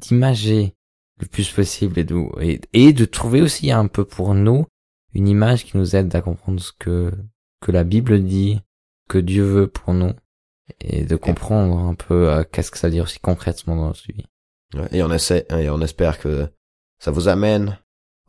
d'imager 0.00 0.74
le 1.20 1.26
plus 1.26 1.50
possible 1.50 1.98
et 1.98 2.04
de, 2.04 2.16
et, 2.40 2.60
et 2.72 2.92
de 2.92 3.04
trouver 3.04 3.42
aussi 3.42 3.70
un 3.70 3.86
peu 3.86 4.04
pour 4.04 4.34
nous 4.34 4.66
une 5.14 5.28
image 5.28 5.64
qui 5.64 5.76
nous 5.76 5.96
aide 5.96 6.14
à 6.14 6.20
comprendre 6.20 6.60
ce 6.60 6.72
que, 6.72 7.12
que 7.60 7.72
la 7.72 7.84
Bible 7.84 8.22
dit, 8.22 8.60
que 9.08 9.18
Dieu 9.18 9.42
veut 9.42 9.68
pour 9.68 9.94
nous 9.94 10.12
et 10.80 11.04
de 11.04 11.16
comprendre 11.16 11.78
un 11.78 11.94
peu 11.94 12.30
euh, 12.30 12.44
qu'est-ce 12.44 12.70
que 12.70 12.78
ça 12.78 12.88
veut 12.88 12.92
dire 12.92 13.04
aussi 13.04 13.20
concrètement 13.20 13.74
dans 13.74 13.86
notre 13.86 14.02
vie. 14.02 14.24
et 14.92 15.02
on 15.02 15.10
essaie, 15.12 15.46
et 15.50 15.70
on 15.70 15.80
espère 15.80 16.18
que 16.18 16.48
ça 16.98 17.10
vous 17.10 17.28
amène 17.28 17.78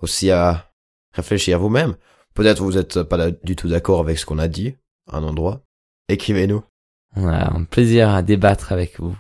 aussi 0.01 0.31
à 0.31 0.71
réfléchir 1.13 1.59
vous-même. 1.59 1.95
Peut-être 2.33 2.61
vous 2.61 2.77
êtes 2.77 3.03
pas 3.03 3.31
du 3.31 3.55
tout 3.55 3.67
d'accord 3.67 3.99
avec 3.99 4.17
ce 4.17 4.25
qu'on 4.25 4.39
a 4.39 4.47
dit 4.47 4.75
à 5.07 5.17
un 5.17 5.23
endroit. 5.23 5.63
Écrivez-nous. 6.07 6.63
On 7.15 7.27
a 7.27 7.53
un 7.53 7.63
plaisir 7.65 8.09
à 8.09 8.21
débattre 8.21 8.71
avec 8.71 8.99
vous. 8.99 9.17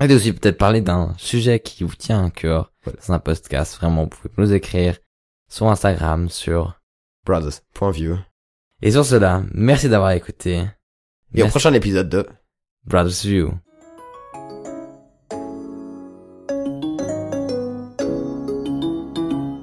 Et 0.00 0.12
aussi 0.12 0.32
peut-être 0.32 0.58
parler 0.58 0.80
d'un 0.80 1.14
sujet 1.16 1.60
qui 1.60 1.84
vous 1.84 1.94
tient 1.94 2.26
à 2.26 2.30
cœur 2.30 2.71
Voilà. 2.84 2.98
dans 3.06 3.14
un 3.14 3.18
podcast. 3.18 3.76
Vraiment, 3.76 4.04
vous 4.04 4.08
pouvez 4.08 4.34
nous 4.38 4.52
écrire 4.52 4.98
sur 5.48 5.68
Instagram, 5.68 6.28
sur... 6.28 6.78
Brothers.view. 7.24 8.18
Et 8.80 8.90
sur 8.90 9.04
cela, 9.04 9.42
merci 9.54 9.88
d'avoir 9.88 10.10
écouté. 10.10 10.64
Et 11.34 11.42
au 11.42 11.48
prochain 11.48 11.72
épisode 11.72 12.08
de 12.08 12.26
Brothers 12.84 13.22
View. 13.22 13.52